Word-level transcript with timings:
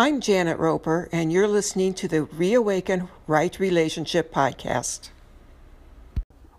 I'm 0.00 0.20
Janet 0.20 0.60
Roper, 0.60 1.08
and 1.10 1.32
you're 1.32 1.48
listening 1.48 1.92
to 1.94 2.06
the 2.06 2.22
Reawaken 2.22 3.08
Right 3.26 3.58
Relationship 3.58 4.32
podcast. 4.32 5.08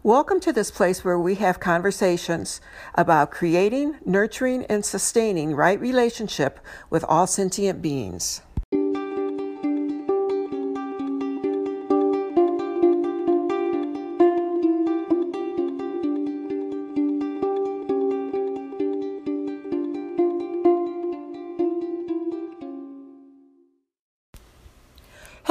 Welcome 0.03 0.41
to 0.41 0.51
this 0.51 0.69
place 0.69 1.05
where 1.05 1.17
we 1.17 1.35
have 1.35 1.57
conversations 1.57 2.59
about 2.95 3.31
creating, 3.31 3.95
nurturing, 4.05 4.65
and 4.65 4.83
sustaining 4.83 5.55
right 5.55 5.79
relationship 5.79 6.59
with 6.89 7.05
all 7.05 7.27
sentient 7.27 7.81
beings. 7.81 8.41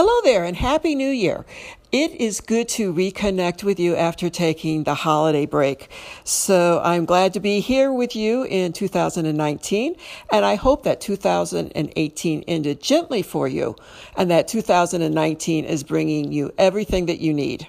Hello 0.01 0.21
there 0.23 0.45
and 0.45 0.57
Happy 0.57 0.95
New 0.95 1.11
Year. 1.11 1.45
It 1.91 2.13
is 2.13 2.41
good 2.41 2.69
to 2.69 2.95
reconnect 2.95 3.65
with 3.65 3.81
you 3.81 3.97
after 3.97 4.31
taking 4.31 4.85
the 4.85 4.95
holiday 4.95 5.45
break. 5.45 5.91
So 6.23 6.81
I'm 6.85 7.05
glad 7.05 7.35
to 7.35 7.41
be 7.41 7.59
here 7.59 7.93
with 7.93 8.15
you 8.15 8.45
in 8.45 8.73
2019 8.73 9.97
and 10.31 10.45
I 10.45 10.55
hope 10.55 10.85
that 10.85 11.01
2018 11.01 12.45
ended 12.47 12.81
gently 12.81 13.23
for 13.23 13.49
you 13.49 13.75
and 14.17 14.31
that 14.31 14.47
2019 14.47 15.65
is 15.65 15.83
bringing 15.83 16.31
you 16.31 16.53
everything 16.57 17.07
that 17.07 17.19
you 17.19 17.35
need. 17.35 17.67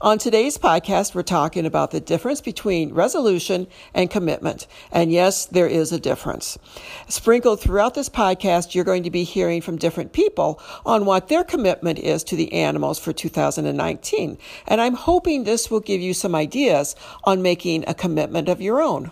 On 0.00 0.16
today's 0.16 0.56
podcast, 0.56 1.12
we're 1.12 1.24
talking 1.24 1.66
about 1.66 1.90
the 1.90 1.98
difference 1.98 2.40
between 2.40 2.94
resolution 2.94 3.66
and 3.92 4.08
commitment. 4.08 4.68
And 4.92 5.10
yes, 5.10 5.46
there 5.46 5.66
is 5.66 5.90
a 5.90 5.98
difference. 5.98 6.56
Sprinkled 7.08 7.60
throughout 7.60 7.94
this 7.94 8.08
podcast, 8.08 8.76
you're 8.76 8.84
going 8.84 9.02
to 9.02 9.10
be 9.10 9.24
hearing 9.24 9.60
from 9.60 9.76
different 9.76 10.12
people 10.12 10.62
on 10.86 11.04
what 11.04 11.26
their 11.26 11.42
commitment 11.42 11.98
is 11.98 12.22
to 12.24 12.36
the 12.36 12.52
animals 12.52 13.00
for 13.00 13.12
2019. 13.12 14.38
And 14.68 14.80
I'm 14.80 14.94
hoping 14.94 15.42
this 15.42 15.68
will 15.68 15.80
give 15.80 16.00
you 16.00 16.14
some 16.14 16.36
ideas 16.36 16.94
on 17.24 17.42
making 17.42 17.82
a 17.88 17.94
commitment 17.94 18.48
of 18.48 18.60
your 18.60 18.80
own. 18.80 19.10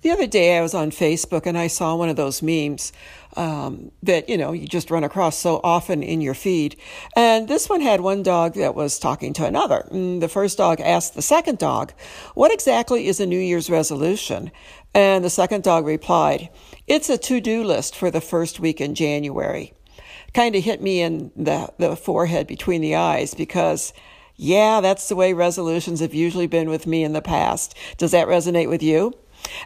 The 0.00 0.10
other 0.12 0.28
day 0.28 0.56
I 0.56 0.62
was 0.62 0.74
on 0.74 0.92
Facebook 0.92 1.44
and 1.44 1.58
I 1.58 1.66
saw 1.66 1.96
one 1.96 2.08
of 2.08 2.14
those 2.14 2.40
memes 2.40 2.92
um, 3.36 3.90
that, 4.04 4.28
you 4.28 4.38
know, 4.38 4.52
you 4.52 4.66
just 4.66 4.92
run 4.92 5.02
across 5.02 5.36
so 5.36 5.60
often 5.64 6.04
in 6.04 6.20
your 6.20 6.34
feed. 6.34 6.76
And 7.16 7.48
this 7.48 7.68
one 7.68 7.80
had 7.80 8.00
one 8.00 8.22
dog 8.22 8.54
that 8.54 8.76
was 8.76 8.98
talking 8.98 9.32
to 9.34 9.44
another. 9.44 9.88
And 9.90 10.22
the 10.22 10.28
first 10.28 10.56
dog 10.56 10.80
asked 10.80 11.14
the 11.14 11.22
second 11.22 11.58
dog, 11.58 11.92
What 12.34 12.52
exactly 12.52 13.08
is 13.08 13.18
a 13.18 13.26
New 13.26 13.40
Year's 13.40 13.70
resolution? 13.70 14.52
And 14.94 15.24
the 15.24 15.30
second 15.30 15.64
dog 15.64 15.84
replied, 15.84 16.48
It's 16.86 17.10
a 17.10 17.18
to 17.18 17.40
do 17.40 17.64
list 17.64 17.96
for 17.96 18.10
the 18.10 18.20
first 18.20 18.60
week 18.60 18.80
in 18.80 18.94
January. 18.94 19.72
Kind 20.32 20.54
of 20.54 20.62
hit 20.62 20.80
me 20.80 21.00
in 21.00 21.32
the, 21.34 21.72
the 21.78 21.96
forehead 21.96 22.46
between 22.46 22.82
the 22.82 22.94
eyes 22.94 23.34
because 23.34 23.92
yeah, 24.36 24.80
that's 24.80 25.08
the 25.08 25.16
way 25.16 25.32
resolutions 25.32 25.98
have 25.98 26.14
usually 26.14 26.46
been 26.46 26.70
with 26.70 26.86
me 26.86 27.02
in 27.02 27.12
the 27.12 27.20
past. 27.20 27.76
Does 27.96 28.12
that 28.12 28.28
resonate 28.28 28.68
with 28.68 28.84
you? 28.84 29.12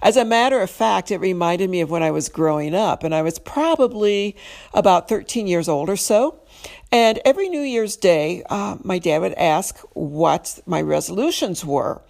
As 0.01 0.17
a 0.17 0.25
matter 0.25 0.61
of 0.61 0.71
fact, 0.71 1.11
it 1.11 1.19
reminded 1.19 1.71
me 1.71 1.81
of 1.81 1.91
when 1.91 2.03
I 2.03 2.11
was 2.11 2.29
growing 2.29 2.75
up, 2.75 3.05
and 3.05 3.15
I 3.15 3.23
was 3.23 3.39
probably 3.39 4.37
about 4.75 5.09
13 5.09 5.47
years 5.47 5.69
old 5.69 5.89
or 5.89 5.97
so. 5.97 6.43
And 6.91 7.21
every 7.25 7.49
New 7.49 7.63
Year's 7.63 7.97
Day, 7.97 8.43
uh, 8.51 8.77
my 8.83 8.99
dad 8.99 9.23
would 9.23 9.33
ask 9.35 9.79
what 9.95 10.61
my 10.67 10.83
resolutions 10.83 11.65
were. 11.65 12.03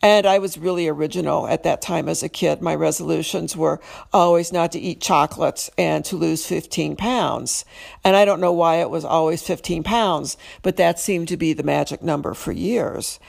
And 0.00 0.24
I 0.24 0.38
was 0.38 0.56
really 0.56 0.88
original 0.88 1.46
at 1.46 1.62
that 1.64 1.82
time 1.82 2.08
as 2.08 2.22
a 2.22 2.28
kid. 2.30 2.62
My 2.62 2.74
resolutions 2.74 3.54
were 3.54 3.80
always 4.14 4.50
not 4.50 4.72
to 4.72 4.80
eat 4.80 5.02
chocolates 5.02 5.70
and 5.76 6.06
to 6.06 6.16
lose 6.16 6.46
15 6.46 6.96
pounds. 6.96 7.66
And 8.02 8.16
I 8.16 8.24
don't 8.24 8.40
know 8.40 8.52
why 8.52 8.76
it 8.76 8.88
was 8.88 9.04
always 9.04 9.42
15 9.42 9.82
pounds, 9.82 10.38
but 10.62 10.78
that 10.78 10.98
seemed 10.98 11.28
to 11.28 11.36
be 11.36 11.52
the 11.52 11.62
magic 11.62 12.02
number 12.02 12.32
for 12.32 12.52
years. 12.52 13.20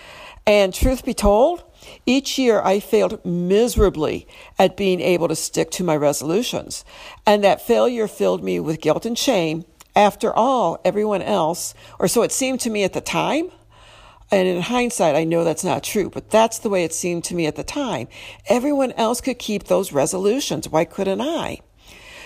And 0.48 0.74
truth 0.74 1.04
be 1.04 1.14
told, 1.14 1.64
each 2.06 2.38
year 2.38 2.62
I 2.62 2.79
failed 2.79 3.24
miserably 3.25 4.28
at 4.57 4.78
being 4.78 5.02
able 5.02 5.28
to 5.28 5.35
stick 5.35 5.72
to 5.72 5.84
my 5.84 5.96
resolutions. 5.96 6.84
And 7.25 7.44
that 7.44 7.66
failure 7.66 8.07
filled 8.07 8.44
me 8.44 8.59
with 8.59 8.81
guilt 8.81 9.06
and 9.06 9.18
shame. 9.18 9.66
After 9.96 10.34
all, 10.34 10.80
everyone 10.85 11.22
else, 11.22 11.74
or 12.00 12.07
so 12.07 12.22
it 12.22 12.31
seemed 12.31 12.62
to 12.62 12.69
me 12.69 12.84
at 12.84 12.94
the 12.94 13.01
time, 13.01 13.51
and 14.31 14.47
in 14.47 14.62
hindsight, 14.62 15.16
I 15.16 15.25
know 15.25 15.44
that's 15.44 15.66
not 15.66 15.84
true, 15.84 16.09
but 16.09 16.30
that's 16.30 16.59
the 16.59 16.69
way 16.69 16.85
it 16.85 16.94
seemed 16.94 17.25
to 17.25 17.35
me 17.35 17.46
at 17.46 17.57
the 17.57 17.66
time. 17.66 18.07
Everyone 18.47 18.94
else 18.94 19.19
could 19.19 19.38
keep 19.38 19.66
those 19.66 19.91
resolutions. 19.91 20.69
Why 20.69 20.85
couldn't 20.85 21.19
I? 21.19 21.59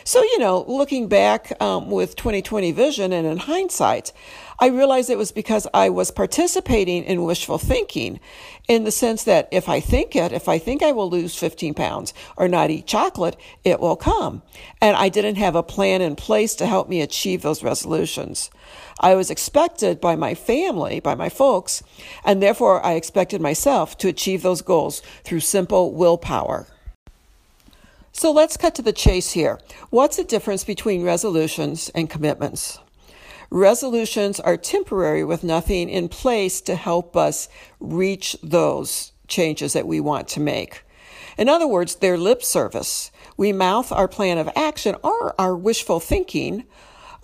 So, 0.07 0.21
you 0.21 0.37
know, 0.37 0.63
looking 0.67 1.07
back 1.07 1.59
um, 1.59 1.89
with 1.89 2.15
2020 2.15 2.71
vision 2.73 3.11
and 3.11 3.25
in 3.25 3.37
hindsight, 3.37 4.13
I 4.59 4.67
realized 4.67 5.09
it 5.09 5.17
was 5.17 5.31
because 5.31 5.65
I 5.73 5.89
was 5.89 6.11
participating 6.11 7.03
in 7.03 7.23
wishful 7.23 7.57
thinking 7.57 8.19
in 8.67 8.83
the 8.83 8.91
sense 8.91 9.23
that 9.23 9.49
if 9.51 9.67
I 9.67 9.79
think 9.79 10.15
it, 10.15 10.31
if 10.31 10.47
I 10.47 10.59
think 10.59 10.83
I 10.83 10.91
will 10.91 11.09
lose 11.09 11.35
15 11.35 11.73
pounds 11.73 12.13
or 12.37 12.47
not 12.47 12.69
eat 12.69 12.85
chocolate, 12.85 13.35
it 13.63 13.79
will 13.79 13.95
come. 13.95 14.43
And 14.79 14.95
I 14.95 15.09
didn't 15.09 15.37
have 15.37 15.55
a 15.55 15.63
plan 15.63 16.03
in 16.03 16.15
place 16.15 16.53
to 16.57 16.67
help 16.67 16.87
me 16.87 17.01
achieve 17.01 17.41
those 17.41 17.63
resolutions. 17.63 18.51
I 18.99 19.15
was 19.15 19.31
expected 19.31 19.99
by 19.99 20.15
my 20.15 20.35
family, 20.35 20.99
by 20.99 21.15
my 21.15 21.29
folks, 21.29 21.81
and 22.23 22.43
therefore 22.43 22.85
I 22.85 22.93
expected 22.93 23.41
myself 23.41 23.97
to 23.97 24.07
achieve 24.07 24.43
those 24.43 24.61
goals 24.61 25.01
through 25.23 25.39
simple 25.39 25.93
willpower. 25.93 26.67
So 28.17 28.31
let's 28.31 28.55
cut 28.55 28.73
to 28.75 28.81
the 28.81 28.93
chase 28.93 29.33
here. 29.33 29.59
What's 29.89 30.15
the 30.15 30.23
difference 30.23 30.63
between 30.63 31.03
resolutions 31.03 31.89
and 31.93 32.09
commitments? 32.09 32.79
Resolutions 33.49 34.39
are 34.39 34.55
temporary 34.55 35.25
with 35.25 35.43
nothing 35.43 35.89
in 35.89 36.07
place 36.07 36.61
to 36.61 36.75
help 36.75 37.17
us 37.17 37.49
reach 37.81 38.37
those 38.41 39.11
changes 39.27 39.73
that 39.73 39.85
we 39.85 39.99
want 39.99 40.29
to 40.29 40.39
make. 40.39 40.85
In 41.37 41.49
other 41.49 41.67
words, 41.67 41.95
they're 41.95 42.17
lip 42.17 42.41
service. 42.41 43.11
We 43.35 43.51
mouth 43.51 43.91
our 43.91 44.07
plan 44.07 44.37
of 44.37 44.49
action 44.55 44.95
or 45.03 45.35
our 45.37 45.53
wishful 45.53 45.99
thinking, 45.99 46.63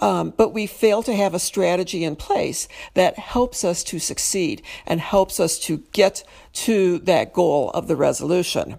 um, 0.01 0.33
but 0.35 0.49
we 0.49 0.67
fail 0.67 1.03
to 1.03 1.15
have 1.15 1.33
a 1.33 1.39
strategy 1.39 2.03
in 2.03 2.17
place 2.17 2.67
that 2.95 3.17
helps 3.17 3.63
us 3.63 3.85
to 3.85 3.97
succeed 3.97 4.61
and 4.85 4.99
helps 4.99 5.39
us 5.39 5.57
to 5.59 5.85
get 5.93 6.25
to 6.51 6.99
that 6.99 7.31
goal 7.31 7.69
of 7.69 7.87
the 7.87 7.95
resolution. 7.95 8.77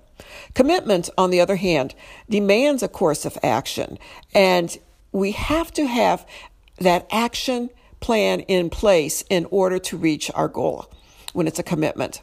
Commitment, 0.54 1.10
on 1.16 1.30
the 1.30 1.40
other 1.40 1.56
hand, 1.56 1.94
demands 2.28 2.82
a 2.82 2.88
course 2.88 3.24
of 3.24 3.38
action, 3.42 3.98
and 4.34 4.78
we 5.12 5.32
have 5.32 5.72
to 5.72 5.86
have 5.86 6.26
that 6.78 7.06
action 7.10 7.70
plan 8.00 8.40
in 8.40 8.70
place 8.70 9.22
in 9.30 9.46
order 9.50 9.78
to 9.78 9.96
reach 9.96 10.30
our 10.34 10.48
goal 10.48 10.90
when 11.32 11.46
it's 11.46 11.58
a 11.58 11.62
commitment. 11.62 12.22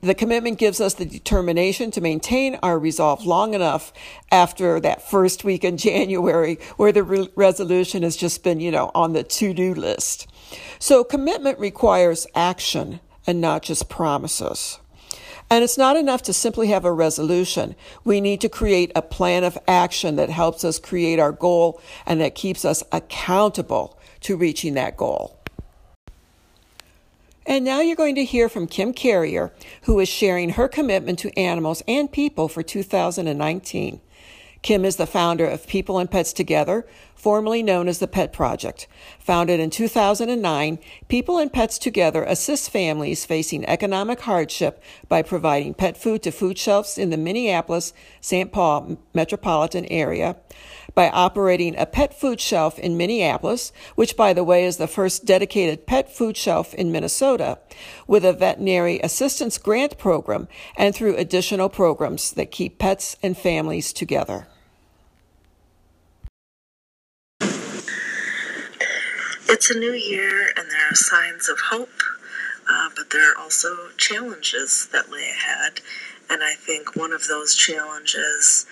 The 0.00 0.14
commitment 0.14 0.58
gives 0.58 0.80
us 0.80 0.94
the 0.94 1.04
determination 1.04 1.90
to 1.92 2.00
maintain 2.00 2.58
our 2.62 2.78
resolve 2.78 3.26
long 3.26 3.54
enough 3.54 3.92
after 4.30 4.78
that 4.80 5.08
first 5.10 5.44
week 5.44 5.64
in 5.64 5.76
January 5.88 6.58
where 6.76 6.92
the 6.92 7.02
re- 7.02 7.28
resolution 7.34 8.02
has 8.02 8.16
just 8.16 8.44
been, 8.44 8.60
you 8.60 8.70
know, 8.70 8.90
on 8.94 9.12
the 9.12 9.24
to 9.24 9.52
do 9.52 9.74
list. 9.74 10.28
So 10.78 11.02
commitment 11.04 11.58
requires 11.58 12.26
action 12.34 13.00
and 13.26 13.40
not 13.40 13.62
just 13.62 13.88
promises. 13.88 14.78
And 15.52 15.62
it's 15.62 15.76
not 15.76 15.96
enough 15.98 16.22
to 16.22 16.32
simply 16.32 16.68
have 16.68 16.86
a 16.86 16.92
resolution. 16.94 17.74
We 18.04 18.22
need 18.22 18.40
to 18.40 18.48
create 18.48 18.90
a 18.96 19.02
plan 19.02 19.44
of 19.44 19.58
action 19.68 20.16
that 20.16 20.30
helps 20.30 20.64
us 20.64 20.78
create 20.78 21.18
our 21.18 21.30
goal 21.30 21.78
and 22.06 22.22
that 22.22 22.34
keeps 22.34 22.64
us 22.64 22.82
accountable 22.90 23.98
to 24.20 24.34
reaching 24.34 24.72
that 24.74 24.96
goal. 24.96 25.38
And 27.44 27.66
now 27.66 27.82
you're 27.82 27.96
going 27.96 28.14
to 28.14 28.24
hear 28.24 28.48
from 28.48 28.66
Kim 28.66 28.94
Carrier, 28.94 29.52
who 29.82 30.00
is 30.00 30.08
sharing 30.08 30.48
her 30.48 30.68
commitment 30.68 31.18
to 31.18 31.38
animals 31.38 31.82
and 31.86 32.10
people 32.10 32.48
for 32.48 32.62
2019. 32.62 34.00
Kim 34.62 34.84
is 34.84 34.94
the 34.94 35.08
founder 35.08 35.44
of 35.44 35.66
People 35.66 35.98
and 35.98 36.08
Pets 36.08 36.32
Together, 36.32 36.86
formerly 37.16 37.64
known 37.64 37.88
as 37.88 37.98
the 37.98 38.06
Pet 38.06 38.32
Project. 38.32 38.86
Founded 39.18 39.58
in 39.58 39.70
2009, 39.70 40.78
People 41.08 41.38
and 41.38 41.52
Pets 41.52 41.78
Together 41.78 42.22
assists 42.22 42.68
families 42.68 43.24
facing 43.24 43.64
economic 43.64 44.20
hardship 44.20 44.80
by 45.08 45.20
providing 45.20 45.74
pet 45.74 45.96
food 45.96 46.22
to 46.22 46.30
food 46.30 46.58
shelves 46.58 46.96
in 46.96 47.10
the 47.10 47.16
Minneapolis 47.16 47.92
St. 48.20 48.52
Paul 48.52 48.98
metropolitan 49.12 49.84
area, 49.86 50.36
by 50.94 51.10
operating 51.10 51.76
a 51.76 51.86
pet 51.86 52.18
food 52.18 52.40
shelf 52.40 52.78
in 52.78 52.96
Minneapolis, 52.96 53.72
which, 53.96 54.16
by 54.16 54.32
the 54.32 54.44
way, 54.44 54.64
is 54.64 54.76
the 54.76 54.86
first 54.86 55.24
dedicated 55.24 55.88
pet 55.88 56.14
food 56.14 56.36
shelf 56.36 56.72
in 56.74 56.92
Minnesota, 56.92 57.58
with 58.06 58.24
a 58.24 58.32
veterinary 58.32 59.00
assistance 59.00 59.58
grant 59.58 59.98
program, 59.98 60.46
and 60.76 60.94
through 60.94 61.16
additional 61.16 61.68
programs 61.68 62.30
that 62.32 62.52
keep 62.52 62.78
pets 62.78 63.16
and 63.24 63.36
families 63.36 63.92
together. 63.92 64.46
It's 69.52 69.68
a 69.68 69.78
new 69.78 69.92
year 69.92 70.50
and 70.56 70.70
there 70.70 70.90
are 70.90 70.94
signs 70.94 71.46
of 71.46 71.58
hope, 71.68 72.00
uh, 72.70 72.88
but 72.96 73.10
there 73.10 73.30
are 73.30 73.38
also 73.38 73.90
challenges 73.98 74.88
that 74.92 75.10
lay 75.10 75.28
ahead. 75.28 75.82
And 76.30 76.42
I 76.42 76.54
think 76.54 76.96
one 76.96 77.12
of 77.12 77.28
those 77.28 77.54
challenges 77.54 78.64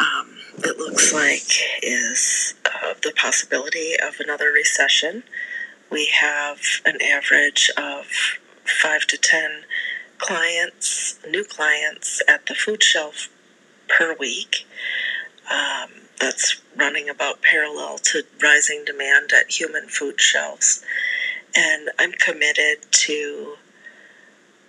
um, 0.00 0.38
it 0.58 0.76
looks 0.76 1.12
like 1.12 1.46
is 1.84 2.54
uh, 2.64 2.94
the 3.04 3.12
possibility 3.12 3.92
of 3.94 4.18
another 4.18 4.50
recession. 4.50 5.22
We 5.88 6.06
have 6.20 6.58
an 6.84 6.98
average 7.00 7.70
of 7.76 8.06
five 8.64 9.06
to 9.06 9.16
ten 9.16 9.62
clients, 10.18 11.16
new 11.30 11.44
clients 11.44 12.20
at 12.26 12.46
the 12.46 12.56
food 12.56 12.82
shelf 12.82 13.28
per 13.88 14.16
week. 14.18 14.66
Um, 15.48 15.90
that's 16.20 16.60
running 16.86 17.08
about 17.08 17.42
parallel 17.42 17.98
to 17.98 18.22
rising 18.40 18.84
demand 18.84 19.32
at 19.32 19.50
human 19.50 19.88
food 19.88 20.20
shelves. 20.20 20.84
And 21.56 21.90
I'm 21.98 22.12
committed 22.12 22.76
to 22.92 23.56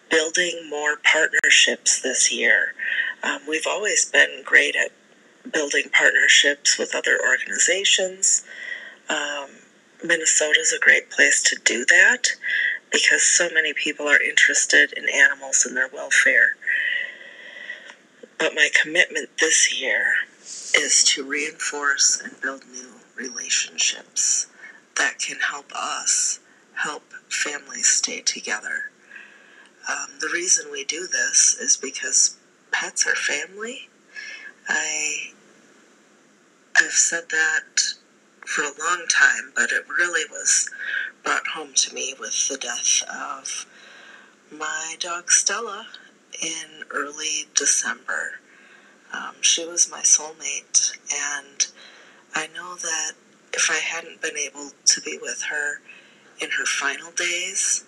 building 0.10 0.68
more 0.68 0.98
partnerships 0.98 2.02
this 2.02 2.32
year. 2.32 2.74
Um, 3.22 3.42
we've 3.48 3.68
always 3.68 4.06
been 4.06 4.42
great 4.44 4.76
at 4.76 4.92
building 5.54 5.90
partnerships 5.92 6.80
with 6.80 6.96
other 6.96 7.20
organizations. 7.24 8.44
Um, 9.10 9.50
Minnesota 10.04 10.60
is 10.60 10.74
a 10.74 10.84
great 10.84 11.12
place 11.12 11.44
to 11.44 11.58
do 11.64 11.86
that 11.86 12.30
because 12.92 13.22
so 13.22 13.48
many 13.54 13.74
people 13.74 14.08
are 14.08 14.22
interested 14.22 14.92
in 14.94 15.06
animals 15.08 15.68
and 15.68 15.78
their 15.78 15.90
welfare. 15.94 16.56
But 18.40 18.56
my 18.56 18.70
commitment 18.74 19.30
this 19.40 19.80
year 19.80 20.14
is 20.76 21.04
to 21.04 21.24
reinforce 21.24 22.22
and 22.22 22.40
build 22.42 22.64
new 22.72 22.94
relationships 23.16 24.48
that 24.96 25.20
can 25.20 25.40
help 25.40 25.72
us 25.74 26.40
help 26.74 27.04
families 27.30 27.88
stay 27.88 28.22
together. 28.22 28.92
Um, 29.90 30.12
the 30.20 30.30
reason 30.34 30.72
we 30.72 30.84
do 30.84 31.08
this 31.08 31.56
is 31.60 31.78
because 31.78 32.38
pets 32.72 33.08
are 33.08 33.16
family. 33.16 33.90
I 34.68 35.32
I've 36.76 36.92
said 36.92 37.30
that 37.30 37.82
for 38.46 38.62
a 38.62 38.80
long 38.80 39.06
time, 39.10 39.52
but 39.56 39.72
it 39.72 39.88
really 39.90 40.26
was 40.30 40.70
brought 41.24 41.48
home 41.48 41.74
to 41.74 41.94
me 41.94 42.14
with 42.20 42.48
the 42.48 42.58
death 42.58 43.04
of 43.10 43.66
my 44.52 44.96
dog 45.00 45.32
Stella 45.32 45.88
in 46.42 46.84
early 46.92 47.48
December. 47.56 48.40
Um, 49.14 49.36
she 49.42 49.66
was 49.66 49.90
my 49.90 50.02
soulmate, 50.02 50.98
and 51.14 51.68
I 52.36 52.48
know 52.48 52.76
that 52.76 53.14
if 53.54 53.70
I 53.72 53.76
hadn't 53.78 54.22
been 54.22 54.38
able 54.38 54.72
to 54.86 55.02
be 55.02 55.18
with 55.22 55.44
her 55.50 55.82
in 56.40 56.50
her 56.52 56.66
final 56.66 57.12
days, 57.12 57.84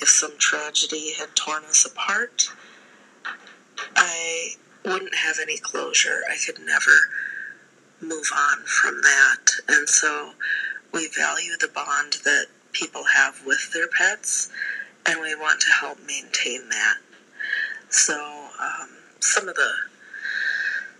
if 0.00 0.08
some 0.08 0.36
tragedy 0.38 1.14
had 1.14 1.34
torn 1.34 1.64
us 1.64 1.84
apart, 1.86 2.50
I 3.96 4.50
wouldn't 4.84 5.14
have 5.14 5.38
any 5.40 5.58
closure. 5.58 6.22
I 6.30 6.36
could 6.44 6.58
never 6.64 6.90
move 8.00 8.30
on 8.36 8.64
from 8.64 9.00
that. 9.02 9.50
And 9.68 9.88
so 9.88 10.32
we 10.92 11.08
value 11.08 11.52
the 11.60 11.68
bond 11.68 12.14
that 12.24 12.46
people 12.72 13.04
have 13.04 13.44
with 13.46 13.72
their 13.72 13.88
pets, 13.88 14.50
and 15.06 15.20
we 15.20 15.34
want 15.34 15.60
to 15.60 15.70
help 15.70 15.98
maintain 16.06 16.68
that. 16.68 16.96
So 17.90 18.48
um, 18.60 18.90
some 19.20 19.48
of 19.48 19.54
the 19.54 19.70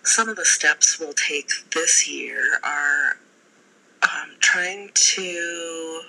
some 0.08 0.31
of 0.31 0.37
the 0.37 0.44
steps 0.44 0.99
we'll 0.99 1.12
take 1.12 1.50
this 1.75 2.08
year 2.08 2.58
are 2.64 3.19
um, 4.02 4.31
trying 4.40 4.90
to 4.94 6.00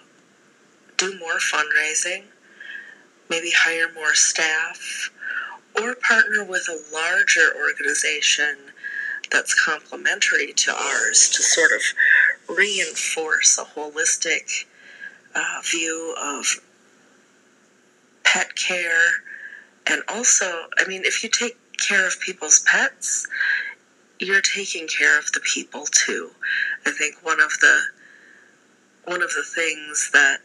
do 0.95 1.19
more 1.19 1.37
fundraising, 1.39 2.23
maybe 3.29 3.51
hire 3.53 3.91
more 3.93 4.15
staff, 4.15 5.11
or 5.81 5.95
partner 5.95 6.45
with 6.45 6.65
a 6.69 6.95
larger 6.95 7.53
organization 7.57 8.55
that's 9.31 9.53
complementary 9.65 10.53
to 10.53 10.71
ours 10.71 11.29
to 11.29 11.43
sort 11.43 11.71
of 11.73 11.81
reinforce 12.55 13.57
a 13.57 13.65
holistic 13.65 14.65
uh, 15.35 15.59
view 15.69 16.15
of 16.21 16.45
pet 18.23 18.55
care. 18.55 19.23
And 19.87 20.01
also, 20.07 20.67
I 20.77 20.87
mean, 20.87 21.01
if 21.03 21.21
you 21.21 21.29
take 21.29 21.57
care 21.77 22.07
of 22.07 22.19
people's 22.21 22.59
pets, 22.59 23.27
you're 24.19 24.41
taking 24.41 24.87
care 24.87 25.17
of 25.17 25.31
the 25.31 25.39
people 25.39 25.85
too. 25.85 26.31
I 26.85 26.91
think 26.91 27.15
one 27.23 27.39
of 27.39 27.51
the 27.61 27.81
one 29.05 29.21
of 29.23 29.29
the 29.29 29.45
things 29.55 30.09
that 30.13 30.39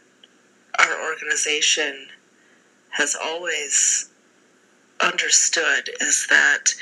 our 0.79 1.11
organization 1.11 2.07
has 2.89 3.15
always 3.21 4.09
understood 5.01 5.89
is 6.01 6.25
that 6.29 6.73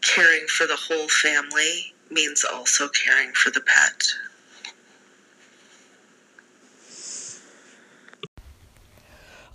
caring 0.00 0.46
for 0.46 0.66
the 0.66 0.76
whole 0.76 1.08
family 1.08 1.92
means 2.10 2.44
also 2.44 2.88
caring 2.88 3.32
for 3.32 3.50
the 3.50 3.60
pet. 3.60 4.06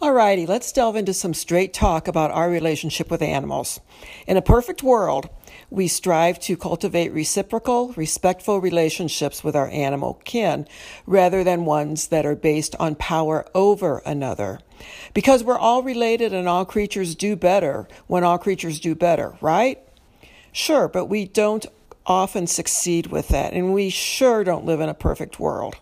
Alrighty, 0.01 0.47
let's 0.47 0.71
delve 0.71 0.95
into 0.95 1.13
some 1.13 1.33
straight 1.33 1.73
talk 1.73 2.07
about 2.07 2.29
our 2.29 2.51
relationship 2.51 3.09
with 3.09 3.21
animals. 3.21 3.79
In 4.27 4.37
a 4.37 4.43
perfect 4.43 4.83
world, 4.83 5.27
we 5.69 5.87
strive 5.87 6.39
to 6.39 6.55
cultivate 6.55 7.11
reciprocal, 7.11 7.93
respectful 7.93 8.61
relationships 8.61 9.43
with 9.43 9.55
our 9.55 9.67
animal 9.69 10.21
kin 10.23 10.67
rather 11.05 11.43
than 11.43 11.65
ones 11.65 12.07
that 12.07 12.25
are 12.25 12.35
based 12.35 12.75
on 12.79 12.95
power 12.95 13.45
over 13.53 14.01
another. 14.05 14.59
Because 15.13 15.43
we're 15.43 15.57
all 15.57 15.83
related 15.83 16.33
and 16.33 16.47
all 16.47 16.65
creatures 16.65 17.15
do 17.15 17.35
better 17.35 17.87
when 18.07 18.23
all 18.23 18.37
creatures 18.37 18.79
do 18.79 18.95
better, 18.95 19.35
right? 19.41 19.79
Sure, 20.51 20.87
but 20.87 21.05
we 21.05 21.25
don't 21.25 21.65
often 22.05 22.47
succeed 22.47 23.07
with 23.07 23.27
that, 23.27 23.53
and 23.53 23.73
we 23.73 23.89
sure 23.89 24.43
don't 24.43 24.65
live 24.65 24.79
in 24.79 24.89
a 24.89 24.93
perfect 24.93 25.39
world. 25.39 25.75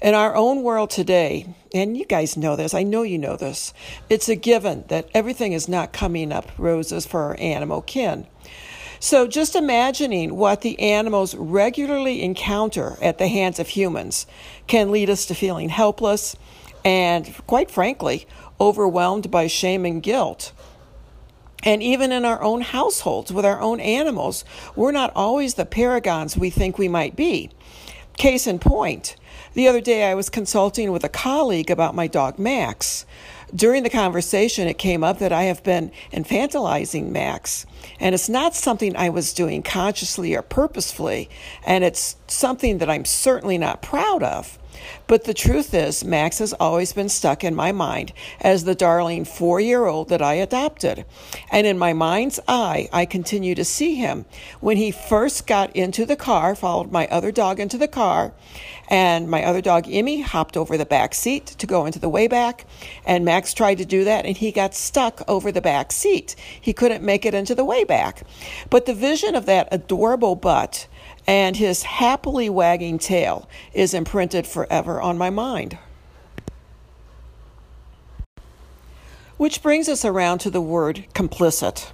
In 0.00 0.14
our 0.14 0.34
own 0.34 0.64
world 0.64 0.90
today, 0.90 1.54
and 1.72 1.96
you 1.96 2.04
guys 2.04 2.36
know 2.36 2.56
this, 2.56 2.74
I 2.74 2.82
know 2.82 3.02
you 3.02 3.18
know 3.18 3.36
this, 3.36 3.72
it's 4.10 4.28
a 4.28 4.34
given 4.34 4.84
that 4.88 5.08
everything 5.14 5.52
is 5.52 5.68
not 5.68 5.92
coming 5.92 6.32
up 6.32 6.50
roses 6.58 7.06
for 7.06 7.22
our 7.22 7.36
animal 7.38 7.82
kin. 7.82 8.26
So 9.02 9.26
just 9.26 9.56
imagining 9.56 10.36
what 10.36 10.60
the 10.60 10.78
animals 10.78 11.34
regularly 11.34 12.22
encounter 12.22 12.96
at 13.02 13.18
the 13.18 13.26
hands 13.26 13.58
of 13.58 13.66
humans 13.66 14.28
can 14.68 14.92
lead 14.92 15.10
us 15.10 15.26
to 15.26 15.34
feeling 15.34 15.70
helpless 15.70 16.36
and, 16.84 17.34
quite 17.48 17.68
frankly, 17.68 18.28
overwhelmed 18.60 19.28
by 19.28 19.48
shame 19.48 19.84
and 19.84 20.00
guilt. 20.00 20.52
And 21.64 21.82
even 21.82 22.12
in 22.12 22.24
our 22.24 22.40
own 22.42 22.60
households 22.60 23.32
with 23.32 23.44
our 23.44 23.60
own 23.60 23.80
animals, 23.80 24.44
we're 24.76 24.92
not 24.92 25.10
always 25.16 25.54
the 25.54 25.66
paragons 25.66 26.36
we 26.36 26.48
think 26.48 26.78
we 26.78 26.86
might 26.86 27.16
be. 27.16 27.50
Case 28.16 28.46
in 28.46 28.60
point, 28.60 29.16
the 29.54 29.66
other 29.66 29.80
day 29.80 30.04
I 30.04 30.14
was 30.14 30.30
consulting 30.30 30.92
with 30.92 31.02
a 31.02 31.08
colleague 31.08 31.72
about 31.72 31.96
my 31.96 32.06
dog 32.06 32.38
Max. 32.38 33.04
During 33.54 33.82
the 33.82 33.90
conversation, 33.90 34.66
it 34.66 34.78
came 34.78 35.04
up 35.04 35.18
that 35.18 35.32
I 35.32 35.42
have 35.42 35.62
been 35.62 35.92
infantilizing 36.10 37.10
Max, 37.10 37.66
and 38.00 38.14
it's 38.14 38.28
not 38.28 38.54
something 38.54 38.96
I 38.96 39.10
was 39.10 39.34
doing 39.34 39.62
consciously 39.62 40.34
or 40.34 40.40
purposefully, 40.40 41.28
and 41.66 41.84
it's 41.84 42.16
something 42.26 42.78
that 42.78 42.88
I'm 42.88 43.04
certainly 43.04 43.58
not 43.58 43.82
proud 43.82 44.22
of. 44.22 44.58
But 45.06 45.24
the 45.24 45.34
truth 45.34 45.74
is, 45.74 46.04
Max 46.04 46.38
has 46.38 46.52
always 46.54 46.92
been 46.92 47.08
stuck 47.08 47.44
in 47.44 47.54
my 47.54 47.72
mind 47.72 48.12
as 48.40 48.64
the 48.64 48.74
darling 48.74 49.24
four 49.24 49.60
year 49.60 49.86
old 49.86 50.08
that 50.08 50.22
I 50.22 50.34
adopted. 50.34 51.04
And 51.50 51.66
in 51.66 51.78
my 51.78 51.92
mind's 51.92 52.40
eye, 52.48 52.88
I 52.92 53.04
continue 53.04 53.54
to 53.54 53.64
see 53.64 53.94
him. 53.94 54.24
When 54.60 54.76
he 54.76 54.90
first 54.90 55.46
got 55.46 55.74
into 55.76 56.06
the 56.06 56.16
car, 56.16 56.54
followed 56.54 56.92
my 56.92 57.06
other 57.08 57.32
dog 57.32 57.60
into 57.60 57.78
the 57.78 57.88
car, 57.88 58.32
and 58.88 59.28
my 59.28 59.44
other 59.44 59.60
dog, 59.60 59.86
Emmy, 59.88 60.20
hopped 60.20 60.56
over 60.56 60.76
the 60.76 60.84
back 60.84 61.14
seat 61.14 61.46
to 61.46 61.66
go 61.66 61.86
into 61.86 61.98
the 61.98 62.08
way 62.08 62.26
back. 62.26 62.66
And 63.06 63.24
Max 63.24 63.54
tried 63.54 63.78
to 63.78 63.84
do 63.84 64.04
that, 64.04 64.26
and 64.26 64.36
he 64.36 64.52
got 64.52 64.74
stuck 64.74 65.22
over 65.28 65.50
the 65.50 65.60
back 65.60 65.92
seat. 65.92 66.36
He 66.60 66.72
couldn't 66.72 67.02
make 67.02 67.24
it 67.24 67.34
into 67.34 67.54
the 67.54 67.64
way 67.64 67.84
back. 67.84 68.22
But 68.68 68.86
the 68.86 68.94
vision 68.94 69.34
of 69.34 69.46
that 69.46 69.68
adorable 69.70 70.36
butt 70.36 70.88
and 71.26 71.56
his 71.56 71.84
happily 71.84 72.50
wagging 72.50 72.98
tail 72.98 73.48
is 73.72 73.94
imprinted 73.94 74.46
forever 74.46 75.00
on 75.00 75.16
my 75.18 75.30
mind. 75.30 75.78
Which 79.36 79.62
brings 79.62 79.88
us 79.88 80.04
around 80.04 80.38
to 80.38 80.50
the 80.50 80.60
word 80.60 81.06
complicit. 81.14 81.90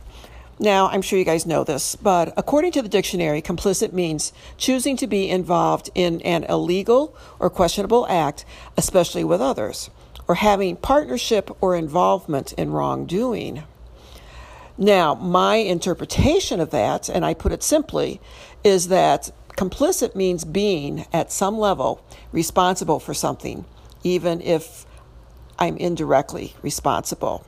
Now, 0.61 0.89
I'm 0.89 1.03
sure 1.03 1.19
you 1.19 1.25
guys 1.25 1.47
know 1.47 1.63
this, 1.63 1.95
but 1.95 2.33
according 2.37 2.73
to 2.73 2.83
the 2.83 2.89
dictionary, 2.89 3.41
complicit 3.41 3.93
means 3.93 4.33
choosing 4.57 4.97
to 4.97 5.07
be 5.07 5.31
involved 5.31 5.89
in 5.95 6.21
an 6.23 6.45
illegal 6.45 7.17
or 7.39 7.49
questionable 7.49 8.07
act, 8.09 8.45
especially 8.77 9.23
with 9.23 9.41
others, 9.41 9.89
or 10.27 10.35
having 10.35 10.75
partnership 10.75 11.57
or 11.61 11.77
involvement 11.77 12.53
in 12.55 12.73
wrongdoing. 12.73 13.63
Now, 14.77 15.15
my 15.15 15.57
interpretation 15.57 16.61
of 16.61 16.71
that, 16.71 17.09
and 17.09 17.25
I 17.25 17.35
put 17.35 17.53
it 17.53 17.63
simply, 17.63 18.21
is 18.65 18.89
that 18.89 19.31
complicit 19.57 20.15
means 20.15 20.45
being 20.45 21.07
at 21.13 21.33
some 21.33 21.59
level 21.59 22.05
responsible 22.33 23.01
for 23.01 23.15
something, 23.15 23.65
even 24.05 24.41
if 24.41 24.87
I'm 25.59 25.77
indirectly 25.77 26.55
responsible. 26.63 27.45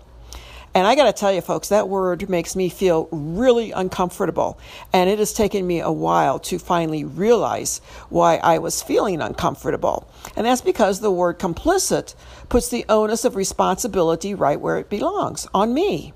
And 0.72 0.86
I 0.86 0.94
got 0.94 1.06
to 1.06 1.12
tell 1.12 1.32
you, 1.32 1.40
folks, 1.40 1.68
that 1.68 1.88
word 1.88 2.28
makes 2.28 2.54
me 2.54 2.68
feel 2.68 3.08
really 3.10 3.72
uncomfortable. 3.72 4.58
And 4.92 5.10
it 5.10 5.18
has 5.18 5.32
taken 5.32 5.66
me 5.66 5.80
a 5.80 5.90
while 5.90 6.38
to 6.40 6.60
finally 6.60 7.04
realize 7.04 7.80
why 8.08 8.36
I 8.36 8.58
was 8.58 8.80
feeling 8.80 9.20
uncomfortable. 9.20 10.08
And 10.36 10.46
that's 10.46 10.60
because 10.60 11.00
the 11.00 11.10
word 11.10 11.40
complicit 11.40 12.14
puts 12.48 12.68
the 12.68 12.84
onus 12.88 13.24
of 13.24 13.34
responsibility 13.34 14.32
right 14.32 14.60
where 14.60 14.78
it 14.78 14.88
belongs 14.88 15.48
on 15.52 15.74
me. 15.74 16.12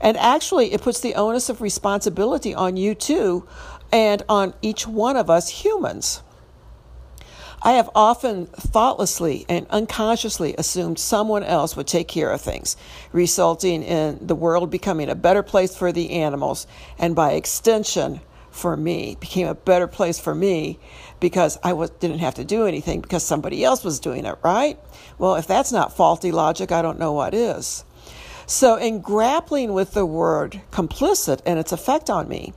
And 0.00 0.16
actually, 0.18 0.72
it 0.72 0.82
puts 0.82 1.00
the 1.00 1.14
onus 1.14 1.48
of 1.48 1.60
responsibility 1.60 2.54
on 2.54 2.76
you 2.76 2.94
too 2.94 3.48
and 3.92 4.22
on 4.28 4.54
each 4.62 4.86
one 4.86 5.16
of 5.16 5.30
us 5.30 5.48
humans. 5.48 6.22
I 7.62 7.72
have 7.72 7.90
often 7.94 8.46
thoughtlessly 8.46 9.46
and 9.48 9.66
unconsciously 9.70 10.54
assumed 10.56 10.98
someone 10.98 11.42
else 11.42 11.76
would 11.76 11.86
take 11.86 12.06
care 12.06 12.30
of 12.30 12.40
things, 12.40 12.76
resulting 13.12 13.82
in 13.82 14.24
the 14.24 14.34
world 14.34 14.70
becoming 14.70 15.08
a 15.08 15.14
better 15.14 15.42
place 15.42 15.74
for 15.74 15.90
the 15.90 16.10
animals, 16.10 16.66
and 16.98 17.16
by 17.16 17.32
extension, 17.32 18.20
for 18.50 18.76
me, 18.76 19.16
became 19.20 19.46
a 19.46 19.54
better 19.54 19.86
place 19.86 20.18
for 20.18 20.34
me 20.34 20.78
because 21.20 21.58
I 21.62 21.72
was, 21.72 21.90
didn't 21.90 22.20
have 22.20 22.34
to 22.34 22.44
do 22.44 22.66
anything 22.66 23.00
because 23.00 23.22
somebody 23.22 23.64
else 23.64 23.84
was 23.84 24.00
doing 24.00 24.24
it, 24.24 24.38
right? 24.42 24.78
Well, 25.18 25.36
if 25.36 25.46
that's 25.46 25.72
not 25.72 25.96
faulty 25.96 26.32
logic, 26.32 26.72
I 26.72 26.82
don't 26.82 26.98
know 26.98 27.12
what 27.12 27.34
is. 27.34 27.84
So, 28.46 28.76
in 28.76 29.00
grappling 29.00 29.72
with 29.72 29.92
the 29.92 30.06
word 30.06 30.60
complicit 30.70 31.40
and 31.44 31.58
its 31.58 31.72
effect 31.72 32.08
on 32.08 32.28
me, 32.28 32.54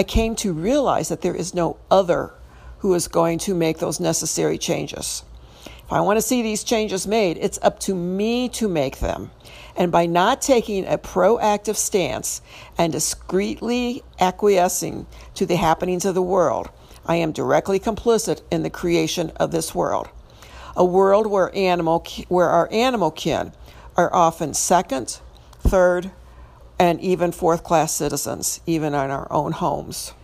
I 0.00 0.02
came 0.02 0.34
to 0.36 0.54
realize 0.54 1.10
that 1.10 1.20
there 1.20 1.34
is 1.34 1.52
no 1.52 1.76
other 1.90 2.32
who 2.78 2.94
is 2.94 3.06
going 3.06 3.38
to 3.40 3.54
make 3.54 3.80
those 3.80 4.00
necessary 4.00 4.56
changes. 4.56 5.24
If 5.66 5.92
I 5.92 6.00
want 6.00 6.16
to 6.16 6.22
see 6.22 6.40
these 6.40 6.64
changes 6.64 7.06
made, 7.06 7.36
it's 7.36 7.58
up 7.60 7.78
to 7.80 7.94
me 7.94 8.48
to 8.48 8.66
make 8.66 9.00
them. 9.00 9.30
And 9.76 9.92
by 9.92 10.06
not 10.06 10.40
taking 10.40 10.86
a 10.86 10.96
proactive 10.96 11.76
stance 11.76 12.40
and 12.78 12.90
discreetly 12.90 14.02
acquiescing 14.18 15.06
to 15.34 15.44
the 15.44 15.56
happenings 15.56 16.06
of 16.06 16.14
the 16.14 16.22
world, 16.22 16.70
I 17.04 17.16
am 17.16 17.32
directly 17.32 17.78
complicit 17.78 18.40
in 18.50 18.62
the 18.62 18.70
creation 18.70 19.30
of 19.36 19.50
this 19.50 19.74
world. 19.74 20.08
A 20.76 20.82
world 20.82 21.26
where 21.26 21.54
animal 21.54 22.06
where 22.28 22.48
our 22.48 22.72
animal 22.72 23.10
kin 23.10 23.52
are 23.98 24.08
often 24.14 24.54
second, 24.54 25.20
third, 25.58 26.10
and 26.80 26.98
even 27.02 27.30
fourth 27.30 27.62
class 27.62 27.94
citizens, 27.94 28.62
even 28.66 28.94
in 28.94 29.10
our 29.10 29.30
own 29.30 29.52
homes. 29.52 30.14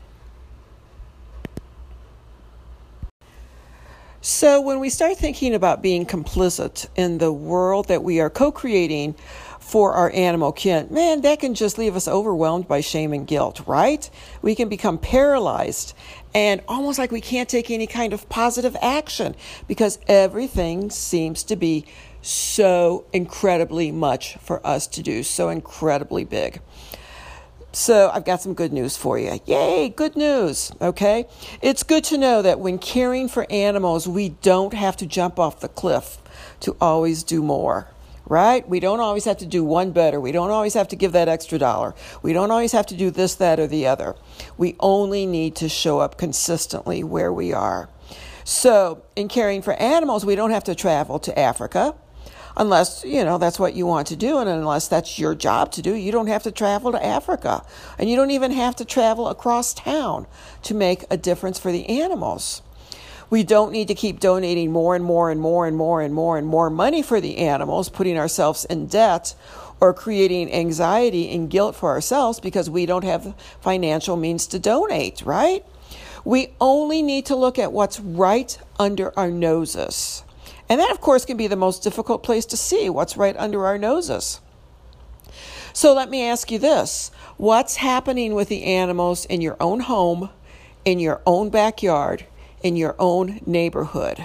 So, 4.23 4.61
when 4.63 4.81
we 4.81 4.89
start 4.89 5.19
thinking 5.19 5.55
about 5.55 5.83
being 5.83 6.07
complicit 6.07 6.89
in 6.97 7.19
the 7.19 7.31
world 7.31 7.89
that 7.89 8.03
we 8.03 8.21
are 8.21 8.31
co 8.31 8.51
creating 8.51 9.15
for 9.61 9.93
our 9.93 10.11
animal 10.13 10.51
kin, 10.51 10.89
man, 10.91 11.21
that 11.21 11.41
can 11.41 11.55
just 11.55 11.77
leave 11.77 11.95
us 11.95 12.09
overwhelmed 12.09 12.67
by 12.67 12.81
shame 12.81 13.13
and 13.13 13.27
guilt, 13.27 13.61
right? 13.67 14.09
We 14.41 14.55
can 14.55 14.71
become 14.71 14.97
paralyzed 14.97 15.95
and 16.35 16.63
almost 16.69 16.99
like 16.99 17.13
we 17.13 17.21
can't 17.21 17.49
take 17.49 17.71
any 17.71 17.87
kind 17.87 18.13
of 18.13 18.29
positive 18.29 18.77
action 18.81 19.37
because 19.69 19.99
everything 20.09 20.91
seems 20.91 21.45
to 21.45 21.57
be 21.57 21.85
so 22.27 23.07
incredibly 23.13 23.93
much 23.93 24.37
for 24.39 24.65
us 24.67 24.87
to 24.89 25.03
do, 25.03 25.23
so 25.23 25.49
incredibly 25.49 26.25
big. 26.25 26.61
So 27.73 28.11
I've 28.13 28.25
got 28.25 28.41
some 28.41 28.55
good 28.55 28.73
news 28.73 28.97
for 28.97 29.19
you. 29.19 29.39
Yay, 29.45 29.91
good 29.91 30.17
news. 30.17 30.73
Okay. 30.81 31.27
It's 31.61 31.83
good 31.83 32.05
to 32.05 32.17
know 32.17 32.41
that 32.41 32.59
when 32.59 32.79
caring 32.79 33.29
for 33.29 33.47
animals, 33.51 34.09
we 34.09 34.31
don't 34.31 34.73
have 34.73 34.97
to 34.97 35.07
jump 35.07 35.39
off 35.39 35.61
the 35.61 35.69
cliff 35.69 36.17
to 36.61 36.75
always 36.81 37.23
do 37.23 37.43
more. 37.43 37.89
Right? 38.25 38.69
We 38.69 38.81
don't 38.81 38.99
always 38.99 39.25
have 39.27 39.37
to 39.39 39.47
do 39.47 39.63
one 39.63 39.93
better. 39.93 40.21
We 40.21 40.33
don't 40.33 40.51
always 40.51 40.75
have 40.75 40.89
to 40.89 40.97
give 40.97 41.13
that 41.13 41.29
extra 41.29 41.59
dollar. 41.59 41.95
We 42.23 42.33
don't 42.33 42.51
always 42.51 42.73
have 42.73 42.87
to 42.87 42.97
do 42.97 43.11
this, 43.11 43.37
that, 43.37 43.61
or 43.61 43.69
the 43.69 43.87
other. 43.87 44.17
We 44.57 44.75
only 44.81 45.27
need 45.27 45.55
to 45.57 45.69
show 45.69 46.01
up 46.01 46.19
consistently 46.19 47.05
where 47.05 47.33
we 47.33 47.53
are. 47.53 47.89
So, 48.43 49.05
in 49.15 49.29
caring 49.29 49.63
for 49.63 49.75
animals, 49.75 50.25
we 50.25 50.35
don't 50.35 50.51
have 50.51 50.65
to 50.65 50.75
travel 50.75 51.19
to 51.21 51.39
Africa 51.39 51.95
unless 52.57 53.05
you 53.05 53.25
know 53.25 53.39
that's 53.39 53.59
what 53.59 53.75
you 53.75 53.87
want 53.87 54.07
to 54.09 54.17
do 54.17 54.39
and 54.39 54.49
unless 54.49 54.89
that's 54.89 55.19
your 55.19 55.35
job 55.35 55.71
to 55.71 55.83
do 55.83 55.95
you 55.95 56.11
don't 56.11 56.29
have 56.29 56.43
to 56.43 56.51
travel 56.51 56.93
to 56.93 57.05
africa. 57.05 57.65
And 57.99 58.11
you 58.11 58.17
don't 58.17 58.31
even 58.31 58.53
have 58.53 58.77
to 58.77 58.85
travel 58.85 59.29
across 59.29 59.75
town 59.75 60.27
to 60.63 60.75
make 60.75 61.05
a 61.11 61.17
difference 61.17 61.59
for 61.59 61.73
the 61.73 61.89
animals. 61.89 62.63
We 63.29 63.43
don't 63.43 63.73
need 63.73 63.89
to 63.89 63.95
keep 63.95 64.21
donating 64.21 64.71
more 64.71 64.95
and 64.95 65.05
more 65.05 65.31
and 65.31 65.41
more 65.41 65.67
and 65.67 65.77
more 65.77 66.01
and 66.01 66.15
more 66.15 66.39
and 66.39 66.47
more 66.47 66.71
money 66.71 67.03
for 67.03 67.21
the 67.21 67.39
animals 67.39 67.89
putting 67.89 68.17
ourselves 68.17 68.65
in 68.67 68.87
debt 68.87 69.35
or 69.81 69.93
creating 69.93 70.53
anxiety 70.53 71.31
and 71.35 71.51
guilt 71.51 71.75
for 71.75 71.91
ourselves 71.91 72.41
because 72.41 72.71
we 72.71 72.87
don't 72.87 73.05
have 73.05 73.35
financial 73.61 74.17
means 74.17 74.47
to 74.47 74.59
donate 74.59 75.23
right? 75.23 75.65
We 76.25 76.55
only 76.61 77.03
need 77.03 77.27
to 77.27 77.37
look 77.37 77.59
at 77.59 77.73
what's 77.73 78.01
right 78.01 78.57
under 78.79 79.17
our 79.19 79.31
noses 79.31 80.25
and 80.69 80.81
that, 80.81 80.91
of 80.91 81.01
course, 81.01 81.25
can 81.25 81.37
be 81.37 81.47
the 81.47 81.57
most 81.57 81.83
difficult 81.83 82.23
place 82.23 82.47
to 82.47 82.57
see 82.57 82.91
what's 82.91 83.17
right 83.17 83.37
under 83.37 83.67
our 83.67 83.79
noses. 83.79 84.41
So 85.73 85.95
let 85.95 86.11
me 86.11 86.25
ask 86.25 86.51
you 86.51 86.59
this 86.59 87.11
what's 87.37 87.77
happening 87.77 88.35
with 88.35 88.49
the 88.49 88.65
animals 88.65 89.27
in 89.27 89.41
your 89.41 89.57
own 89.61 89.81
home, 89.81 90.31
in 90.85 90.99
your 90.99 91.21
own 91.27 91.51
backyard, 91.51 92.25
in 92.63 92.77
your 92.77 92.97
own 92.99 93.41
neighborhood? 93.45 94.25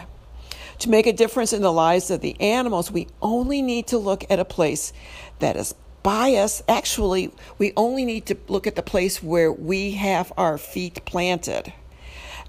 To 0.80 0.90
make 0.90 1.06
a 1.06 1.14
difference 1.14 1.54
in 1.54 1.62
the 1.62 1.72
lives 1.72 2.10
of 2.10 2.22
the 2.22 2.40
animals, 2.42 2.90
we 2.90 3.08
only 3.22 3.62
need 3.62 3.86
to 3.88 3.98
look 3.98 4.24
at 4.32 4.40
a 4.40 4.46
place 4.46 4.94
that 5.40 5.56
is 5.56 5.76
us. 6.04 6.64
Actually, 6.68 7.32
we 7.58 7.74
only 7.78 8.06
need 8.06 8.26
to 8.28 8.38
look 8.48 8.66
at 8.66 8.76
the 8.76 8.82
place 8.82 9.22
where 9.22 9.52
we 9.52 9.92
have 9.92 10.34
our 10.38 10.58
feet 10.58 11.06
planted 11.06 11.72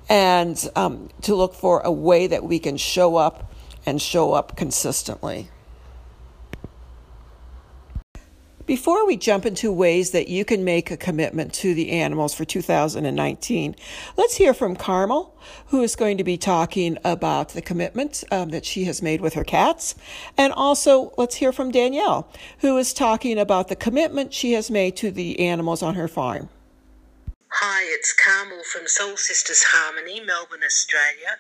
and 0.09 0.71
um, 0.77 1.09
to 1.23 1.35
look 1.35 1.55
for 1.55 1.81
a 1.81 1.93
way 1.93 2.27
that 2.27 2.45
we 2.45 2.59
can 2.59 2.77
show 2.77 3.17
up 3.17 3.52
and 3.85 4.01
show 4.01 4.33
up 4.33 4.57
consistently. 4.57 5.49
Before 8.65 9.05
we 9.05 9.17
jump 9.17 9.45
into 9.45 9.73
ways 9.73 10.13
that 10.13 10.29
you 10.29 10.45
can 10.45 10.65
make 10.65 10.91
a 10.91 10.97
commitment 10.97 11.53
to 11.55 11.75
the 11.75 11.91
animals 11.91 12.33
for 12.33 12.45
2019, 12.45 13.75
let's 14.17 14.37
hear 14.37 14.55
from 14.55 14.77
Carmel, 14.77 15.37
who 15.67 15.83
is 15.83 15.97
going 15.97 16.17
to 16.19 16.25
be 16.25 16.37
talking 16.37 16.97
about 17.05 17.51
the 17.51 17.61
commitment 17.61 18.23
um, 18.31 18.51
that 18.51 18.65
she 18.65 18.85
has 18.85 19.03
made 19.03 19.21
with 19.21 19.35
her 19.35 19.43
cats. 19.43 19.97
And 20.39 20.53
also, 20.53 21.13
let's 21.19 21.35
hear 21.35 21.53
from 21.53 21.73
Danielle, 21.73 22.31
who 22.61 22.79
is 22.79 22.95
talking 22.95 23.37
about 23.37 23.67
the 23.67 23.77
commitment 23.77 24.33
she 24.33 24.53
has 24.53 24.71
made 24.71 24.97
to 24.99 25.11
the 25.11 25.41
animals 25.41 25.83
on 25.83 25.97
her 25.97 26.07
farm. 26.07 26.49
Hi, 27.57 27.85
it's 27.85 28.17
Carmel 28.17 28.65
from 28.65 28.89
Soul 28.89 29.19
Sisters 29.19 29.63
Harmony, 29.77 30.25
Melbourne, 30.25 30.65
Australia, 30.65 31.37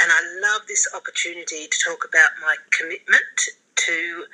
and 0.00 0.12
I 0.14 0.22
love 0.38 0.62
this 0.68 0.86
opportunity 0.94 1.66
to 1.66 1.78
talk 1.82 2.06
about 2.06 2.38
my 2.40 2.54
commitment 2.70 3.34
to 3.74 4.26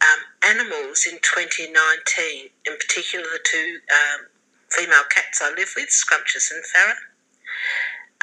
um, 0.00 0.20
animals 0.56 1.04
in 1.04 1.20
2019, 1.20 2.48
in 2.64 2.74
particular 2.80 3.28
the 3.28 3.44
two 3.44 3.78
um, 3.92 4.32
female 4.72 5.04
cats 5.12 5.44
I 5.44 5.52
live 5.52 5.68
with, 5.76 5.92
Scrumptious 5.92 6.48
and 6.48 6.64
Farah. 6.64 7.04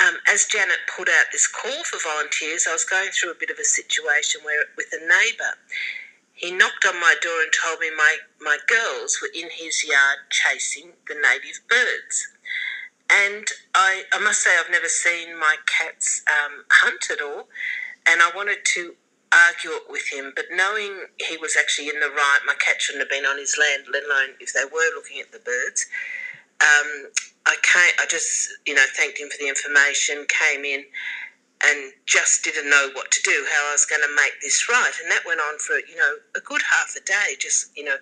Um, 0.01 0.17
as 0.25 0.49
Janet 0.49 0.81
put 0.89 1.09
out 1.09 1.29
this 1.31 1.45
call 1.45 1.85
for 1.85 2.01
volunteers, 2.01 2.65
I 2.67 2.73
was 2.73 2.89
going 2.89 3.13
through 3.13 3.37
a 3.37 3.39
bit 3.39 3.53
of 3.53 3.61
a 3.61 3.69
situation 3.69 4.41
where, 4.41 4.65
with 4.75 4.89
a 4.97 5.05
neighbour, 5.05 5.61
he 6.33 6.49
knocked 6.49 6.85
on 6.89 6.99
my 6.99 7.15
door 7.21 7.41
and 7.41 7.53
told 7.53 7.79
me 7.81 7.89
my, 7.95 8.17
my 8.41 8.57
girls 8.65 9.19
were 9.21 9.29
in 9.33 9.49
his 9.53 9.85
yard 9.85 10.25
chasing 10.29 10.93
the 11.07 11.13
native 11.13 11.61
birds. 11.69 12.33
And 13.11 13.45
I, 13.73 14.03
I 14.13 14.19
must 14.19 14.41
say, 14.41 14.51
I've 14.59 14.71
never 14.71 14.89
seen 14.89 15.39
my 15.39 15.55
cats 15.65 16.23
um, 16.27 16.63
hunt 16.69 17.09
at 17.11 17.21
all, 17.21 17.47
and 18.07 18.21
I 18.21 18.31
wanted 18.35 18.65
to 18.75 18.95
argue 19.33 19.71
it 19.71 19.83
with 19.89 20.07
him. 20.11 20.33
But 20.35 20.45
knowing 20.51 21.05
he 21.27 21.37
was 21.37 21.55
actually 21.57 21.89
in 21.89 21.99
the 21.99 22.09
right, 22.09 22.39
my 22.45 22.55
cat 22.55 22.81
shouldn't 22.81 23.01
have 23.01 23.09
been 23.09 23.25
on 23.25 23.37
his 23.37 23.57
land, 23.59 23.87
let 23.91 24.03
alone 24.03 24.35
if 24.39 24.53
they 24.53 24.65
were 24.65 24.95
looking 24.95 25.21
at 25.21 25.31
the 25.31 25.39
birds. 25.39 25.87
Um, 26.61 27.11
I 27.45 27.55
came, 27.63 27.93
I 27.99 28.05
just, 28.09 28.49
you 28.65 28.73
know, 28.73 28.83
thanked 28.95 29.19
him 29.19 29.29
for 29.29 29.37
the 29.37 29.47
information, 29.47 30.25
came 30.27 30.65
in, 30.65 30.83
and 31.67 31.93
just 32.05 32.43
didn't 32.43 32.69
know 32.69 32.89
what 32.93 33.11
to 33.11 33.21
do, 33.23 33.45
how 33.51 33.69
I 33.69 33.71
was 33.73 33.85
going 33.85 34.01
to 34.01 34.15
make 34.15 34.39
this 34.41 34.67
right. 34.69 34.91
And 35.01 35.11
that 35.11 35.25
went 35.25 35.39
on 35.39 35.59
for, 35.59 35.75
you 35.75 35.95
know, 35.95 36.15
a 36.35 36.39
good 36.39 36.61
half 36.61 36.95
a 36.95 37.01
day, 37.01 37.35
just, 37.39 37.75
you 37.75 37.83
know, 37.83 37.97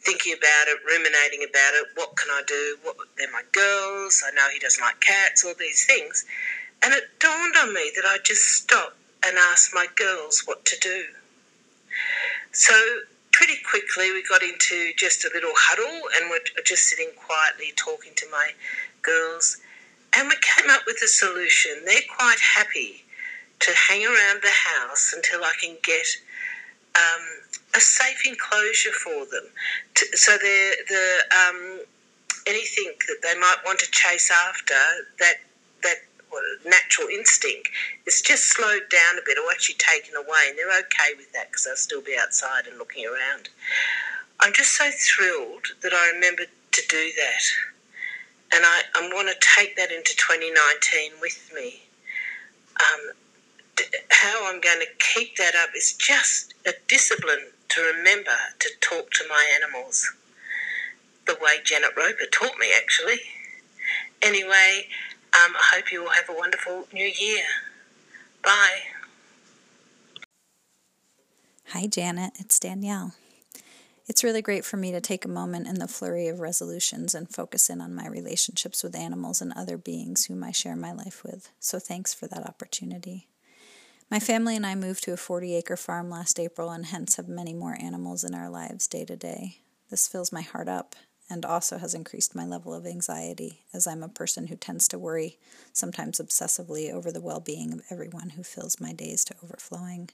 thinking 0.00 0.32
about 0.32 0.68
it, 0.68 0.78
ruminating 0.86 1.46
about 1.48 1.74
it. 1.74 1.86
What 1.94 2.16
can 2.16 2.30
I 2.30 2.42
do? 2.46 2.76
What, 2.82 2.96
they're 3.16 3.30
my 3.32 3.42
girls. 3.52 4.22
I 4.26 4.30
know 4.34 4.48
he 4.52 4.58
doesn't 4.58 4.82
like 4.82 5.00
cats, 5.00 5.44
all 5.44 5.54
these 5.58 5.86
things. 5.86 6.24
And 6.82 6.92
it 6.92 7.04
dawned 7.18 7.54
on 7.62 7.72
me 7.72 7.92
that 7.96 8.04
I 8.04 8.18
just 8.24 8.42
stop 8.42 8.96
and 9.26 9.36
ask 9.38 9.74
my 9.74 9.86
girls 9.96 10.42
what 10.44 10.64
to 10.66 10.76
do. 10.80 11.04
So 12.52 12.74
pretty 13.32 13.54
quickly 13.68 14.12
we 14.12 14.22
got 14.28 14.42
into 14.42 14.92
just 14.96 15.24
a 15.24 15.30
little 15.34 15.52
huddle 15.54 16.08
and 16.16 16.30
we're 16.30 16.62
just 16.64 16.84
sitting 16.84 17.10
quietly 17.16 17.72
talking 17.76 18.12
to 18.16 18.26
my 18.30 18.50
girls. 19.02 19.58
And 20.16 20.28
we 20.28 20.36
came 20.40 20.70
up 20.70 20.82
with 20.86 21.00
a 21.02 21.08
solution. 21.08 21.82
They're 21.84 22.08
quite 22.16 22.38
happy 22.38 23.04
to 23.60 23.70
hang 23.88 24.04
around 24.04 24.42
the 24.42 24.50
house 24.50 25.12
until 25.14 25.42
I 25.42 25.52
can 25.60 25.76
get 25.82 26.06
um, 26.96 27.24
a 27.74 27.80
safe 27.80 28.26
enclosure 28.26 28.92
for 28.92 29.26
them. 29.26 29.48
To, 29.94 30.16
so 30.16 30.32
the 30.32 30.76
the 30.88 31.18
um, 31.36 31.80
anything 32.46 32.92
that 33.08 33.18
they 33.22 33.38
might 33.38 33.56
want 33.64 33.78
to 33.80 33.90
chase 33.90 34.30
after 34.30 34.74
that 35.18 35.34
that 35.82 35.96
natural 36.64 37.08
instinct 37.08 37.70
is 38.06 38.20
just 38.20 38.44
slowed 38.44 38.88
down 38.90 39.18
a 39.18 39.22
bit 39.24 39.38
or 39.38 39.50
actually 39.50 39.76
taken 39.78 40.14
away, 40.16 40.48
and 40.48 40.58
they're 40.58 40.78
okay 40.80 41.14
with 41.16 41.32
that 41.32 41.50
because 41.50 41.64
they'll 41.64 41.76
still 41.76 42.02
be 42.02 42.16
outside 42.20 42.66
and 42.66 42.78
looking 42.78 43.06
around. 43.06 43.48
I'm 44.40 44.52
just 44.52 44.74
so 44.76 44.90
thrilled 44.90 45.66
that 45.82 45.92
I 45.92 46.10
remembered 46.12 46.48
to 46.72 46.82
do 46.88 47.10
that, 47.16 47.42
and 48.54 48.64
I, 48.64 48.82
I 48.94 49.10
want 49.12 49.28
to 49.28 49.34
take 49.56 49.76
that 49.76 49.90
into 49.90 50.14
2019 50.16 51.20
with 51.20 51.50
me. 51.54 51.82
Um, 52.80 53.12
how 54.10 54.46
I'm 54.46 54.60
going 54.60 54.80
to 54.80 54.86
keep 55.14 55.36
that 55.36 55.54
up 55.56 55.70
is 55.76 55.94
just 55.94 56.54
a 56.64 56.72
discipline 56.86 57.50
to 57.70 57.80
remember 57.80 58.36
to 58.60 58.68
talk 58.80 59.10
to 59.10 59.24
my 59.28 59.58
animals 59.60 60.08
the 61.26 61.36
way 61.40 61.56
Janet 61.64 61.90
Roper 61.96 62.26
taught 62.30 62.56
me, 62.58 62.68
actually. 62.76 63.18
Anyway, 64.22 64.86
um, 65.32 65.54
I 65.56 65.74
hope 65.74 65.90
you 65.90 66.04
all 66.04 66.10
have 66.10 66.28
a 66.28 66.34
wonderful 66.34 66.86
new 66.92 67.10
year. 67.18 67.44
Bye. 68.42 68.82
Hi, 71.68 71.86
Janet. 71.86 72.34
It's 72.38 72.60
Danielle. 72.60 73.14
It's 74.06 74.22
really 74.22 74.42
great 74.42 74.66
for 74.66 74.76
me 74.76 74.92
to 74.92 75.00
take 75.00 75.24
a 75.24 75.28
moment 75.28 75.66
in 75.66 75.76
the 75.76 75.88
flurry 75.88 76.28
of 76.28 76.40
resolutions 76.40 77.14
and 77.14 77.30
focus 77.30 77.70
in 77.70 77.80
on 77.80 77.94
my 77.94 78.06
relationships 78.06 78.82
with 78.82 78.94
animals 78.94 79.40
and 79.40 79.52
other 79.54 79.78
beings 79.78 80.26
whom 80.26 80.44
I 80.44 80.52
share 80.52 80.76
my 80.76 80.92
life 80.92 81.24
with. 81.24 81.50
So 81.58 81.78
thanks 81.78 82.12
for 82.12 82.26
that 82.26 82.46
opportunity. 82.46 83.28
My 84.10 84.20
family 84.20 84.56
and 84.56 84.66
I 84.66 84.74
moved 84.74 85.04
to 85.04 85.14
a 85.14 85.16
40 85.16 85.56
acre 85.56 85.76
farm 85.76 86.10
last 86.10 86.38
April 86.38 86.70
and 86.70 86.84
hence 86.84 87.16
have 87.16 87.28
many 87.28 87.54
more 87.54 87.78
animals 87.80 88.24
in 88.24 88.34
our 88.34 88.50
lives 88.50 88.86
day 88.86 89.06
to 89.06 89.16
day. 89.16 89.58
This 89.88 90.06
fills 90.06 90.30
my 90.30 90.42
heart 90.42 90.68
up 90.68 90.94
and 91.30 91.46
also 91.46 91.78
has 91.78 91.94
increased 91.94 92.34
my 92.34 92.44
level 92.44 92.74
of 92.74 92.86
anxiety, 92.86 93.64
as 93.72 93.86
I'm 93.86 94.02
a 94.02 94.08
person 94.08 94.48
who 94.48 94.56
tends 94.56 94.86
to 94.88 94.98
worry, 94.98 95.38
sometimes 95.72 96.20
obsessively, 96.20 96.92
over 96.92 97.10
the 97.10 97.22
well 97.22 97.40
being 97.40 97.72
of 97.72 97.80
everyone 97.90 98.30
who 98.30 98.42
fills 98.42 98.78
my 98.78 98.92
days 98.92 99.24
to 99.24 99.34
overflowing. 99.42 100.10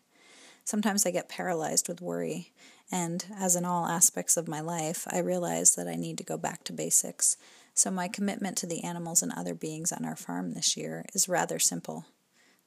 Sometimes 0.65 1.05
I 1.05 1.11
get 1.11 1.29
paralyzed 1.29 1.89
with 1.89 2.01
worry, 2.01 2.53
and 2.91 3.25
as 3.39 3.57
in 3.57 3.65
all 3.65 3.87
aspects 3.87 4.37
of 4.37 4.49
my 4.49 4.61
life, 4.61 5.07
I 5.11 5.19
realize 5.19 5.75
that 5.75 5.89
I 5.89 5.95
need 5.95 6.19
to 6.19 6.25
go 6.25 6.37
back 6.37 6.65
to 6.65 6.73
basics. 6.73 7.37
So, 7.75 7.91
my 7.91 8.09
commitment 8.09 8.57
to 8.59 8.67
the 8.67 8.83
animals 8.83 9.23
and 9.23 9.33
other 9.33 9.55
beings 9.55 9.93
on 9.93 10.05
our 10.05 10.17
farm 10.17 10.53
this 10.53 10.77
year 10.77 11.05
is 11.15 11.29
rather 11.29 11.59
simple. 11.59 12.07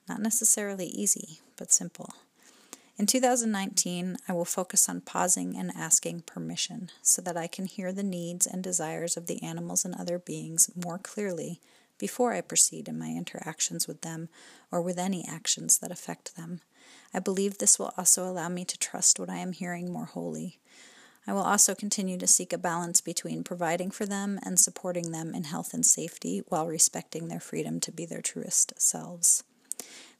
Not 0.07 0.21
necessarily 0.21 0.87
easy, 0.87 1.39
but 1.57 1.71
simple. 1.71 2.13
In 2.97 3.07
2019, 3.07 4.17
I 4.27 4.33
will 4.33 4.45
focus 4.45 4.87
on 4.87 5.01
pausing 5.01 5.57
and 5.57 5.71
asking 5.75 6.21
permission 6.21 6.91
so 7.01 7.21
that 7.23 7.35
I 7.35 7.47
can 7.47 7.65
hear 7.65 7.91
the 7.91 8.03
needs 8.03 8.45
and 8.45 8.63
desires 8.63 9.17
of 9.17 9.25
the 9.25 9.41
animals 9.41 9.83
and 9.83 9.95
other 9.95 10.19
beings 10.19 10.69
more 10.75 10.99
clearly 10.99 11.59
before 11.97 12.33
I 12.33 12.41
proceed 12.41 12.87
in 12.87 12.97
my 12.97 13.09
interactions 13.09 13.87
with 13.87 14.01
them 14.01 14.29
or 14.71 14.81
with 14.81 14.97
any 14.97 15.25
actions 15.27 15.77
that 15.79 15.91
affect 15.91 16.35
them. 16.35 16.61
I 17.13 17.19
believe 17.19 17.57
this 17.57 17.77
will 17.77 17.93
also 17.97 18.25
allow 18.25 18.49
me 18.49 18.65
to 18.65 18.77
trust 18.77 19.19
what 19.19 19.29
I 19.29 19.37
am 19.37 19.53
hearing 19.53 19.91
more 19.91 20.05
wholly. 20.05 20.59
I 21.25 21.33
will 21.33 21.41
also 21.41 21.73
continue 21.73 22.17
to 22.17 22.27
seek 22.27 22.51
a 22.51 22.57
balance 22.57 22.99
between 22.99 23.43
providing 23.43 23.91
for 23.91 24.05
them 24.05 24.39
and 24.43 24.59
supporting 24.59 25.11
them 25.11 25.33
in 25.33 25.45
health 25.45 25.73
and 25.73 25.85
safety 25.85 26.43
while 26.49 26.67
respecting 26.67 27.27
their 27.27 27.39
freedom 27.39 27.79
to 27.81 27.91
be 27.91 28.05
their 28.05 28.21
truest 28.21 28.73
selves. 28.77 29.43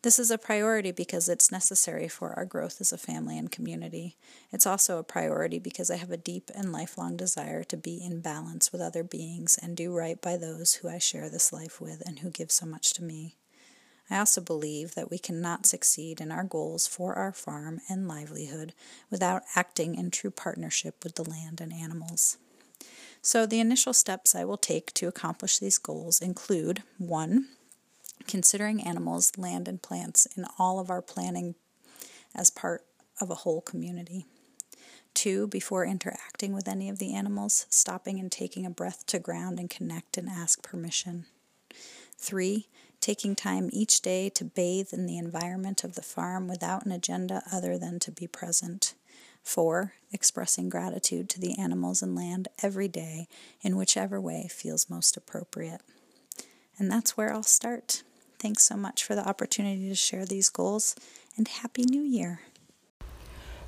This 0.03 0.19
is 0.19 0.31
a 0.31 0.37
priority 0.37 0.91
because 0.91 1.29
it's 1.29 1.49
necessary 1.49 2.09
for 2.09 2.33
our 2.33 2.43
growth 2.43 2.81
as 2.81 2.91
a 2.91 2.97
family 2.97 3.37
and 3.37 3.49
community. 3.49 4.17
It's 4.51 4.67
also 4.67 4.97
a 4.97 5.03
priority 5.03 5.59
because 5.59 5.89
I 5.89 5.95
have 5.95 6.11
a 6.11 6.17
deep 6.17 6.51
and 6.53 6.73
lifelong 6.73 7.15
desire 7.15 7.63
to 7.63 7.77
be 7.77 8.03
in 8.03 8.19
balance 8.19 8.73
with 8.73 8.81
other 8.81 9.01
beings 9.01 9.57
and 9.61 9.77
do 9.77 9.95
right 9.95 10.21
by 10.21 10.35
those 10.35 10.73
who 10.73 10.89
I 10.89 10.97
share 10.97 11.29
this 11.29 11.53
life 11.53 11.79
with 11.79 12.03
and 12.05 12.19
who 12.19 12.29
give 12.29 12.51
so 12.51 12.65
much 12.65 12.91
to 12.95 13.03
me. 13.03 13.37
I 14.09 14.19
also 14.19 14.41
believe 14.41 14.93
that 14.95 15.09
we 15.09 15.17
cannot 15.17 15.65
succeed 15.65 16.19
in 16.19 16.33
our 16.33 16.43
goals 16.43 16.85
for 16.85 17.13
our 17.13 17.31
farm 17.31 17.79
and 17.87 18.05
livelihood 18.05 18.73
without 19.09 19.43
acting 19.55 19.95
in 19.95 20.11
true 20.11 20.31
partnership 20.31 21.01
with 21.01 21.15
the 21.15 21.29
land 21.29 21.61
and 21.61 21.71
animals. 21.71 22.37
So, 23.21 23.45
the 23.45 23.61
initial 23.61 23.93
steps 23.93 24.35
I 24.35 24.43
will 24.43 24.57
take 24.57 24.93
to 24.95 25.07
accomplish 25.07 25.59
these 25.59 25.77
goals 25.77 26.19
include 26.21 26.83
1 26.97 27.47
considering 28.27 28.81
animals, 28.81 29.37
land, 29.37 29.67
and 29.67 29.81
plants 29.81 30.27
in 30.37 30.45
all 30.57 30.79
of 30.79 30.89
our 30.89 31.01
planning 31.01 31.55
as 32.35 32.49
part 32.49 32.83
of 33.21 33.29
a 33.29 33.35
whole 33.35 33.61
community. 33.61 34.25
Two, 35.13 35.47
before 35.47 35.85
interacting 35.85 36.53
with 36.53 36.67
any 36.67 36.89
of 36.89 36.97
the 36.97 37.13
animals, 37.13 37.67
stopping 37.69 38.19
and 38.19 38.31
taking 38.31 38.65
a 38.65 38.71
breath 38.71 39.05
to 39.07 39.19
ground 39.19 39.59
and 39.59 39.69
connect 39.69 40.17
and 40.17 40.27
ask 40.27 40.63
permission. 40.63 41.25
Three, 42.17 42.67
taking 42.99 43.35
time 43.35 43.69
each 43.71 44.01
day 44.01 44.29
to 44.29 44.45
bathe 44.45 44.93
in 44.93 45.05
the 45.05 45.17
environment 45.17 45.83
of 45.83 45.95
the 45.95 46.01
farm 46.01 46.47
without 46.47 46.85
an 46.85 46.91
agenda 46.91 47.43
other 47.51 47.77
than 47.77 47.99
to 47.99 48.11
be 48.11 48.27
present. 48.27 48.93
Four, 49.43 49.93
expressing 50.11 50.69
gratitude 50.69 51.29
to 51.29 51.39
the 51.39 51.59
animals 51.59 52.01
and 52.01 52.15
land 52.15 52.47
every 52.63 52.87
day 52.87 53.27
in 53.61 53.75
whichever 53.75 54.21
way 54.21 54.47
feels 54.49 54.89
most 54.89 55.17
appropriate. 55.17 55.81
And 56.77 56.91
that's 56.91 57.15
where 57.15 57.33
I'll 57.33 57.43
start. 57.43 58.03
Thanks 58.39 58.63
so 58.63 58.75
much 58.75 59.03
for 59.03 59.15
the 59.15 59.27
opportunity 59.27 59.87
to 59.89 59.95
share 59.95 60.25
these 60.25 60.49
goals, 60.49 60.95
and 61.37 61.47
Happy 61.47 61.83
New 61.83 62.01
Year. 62.01 62.41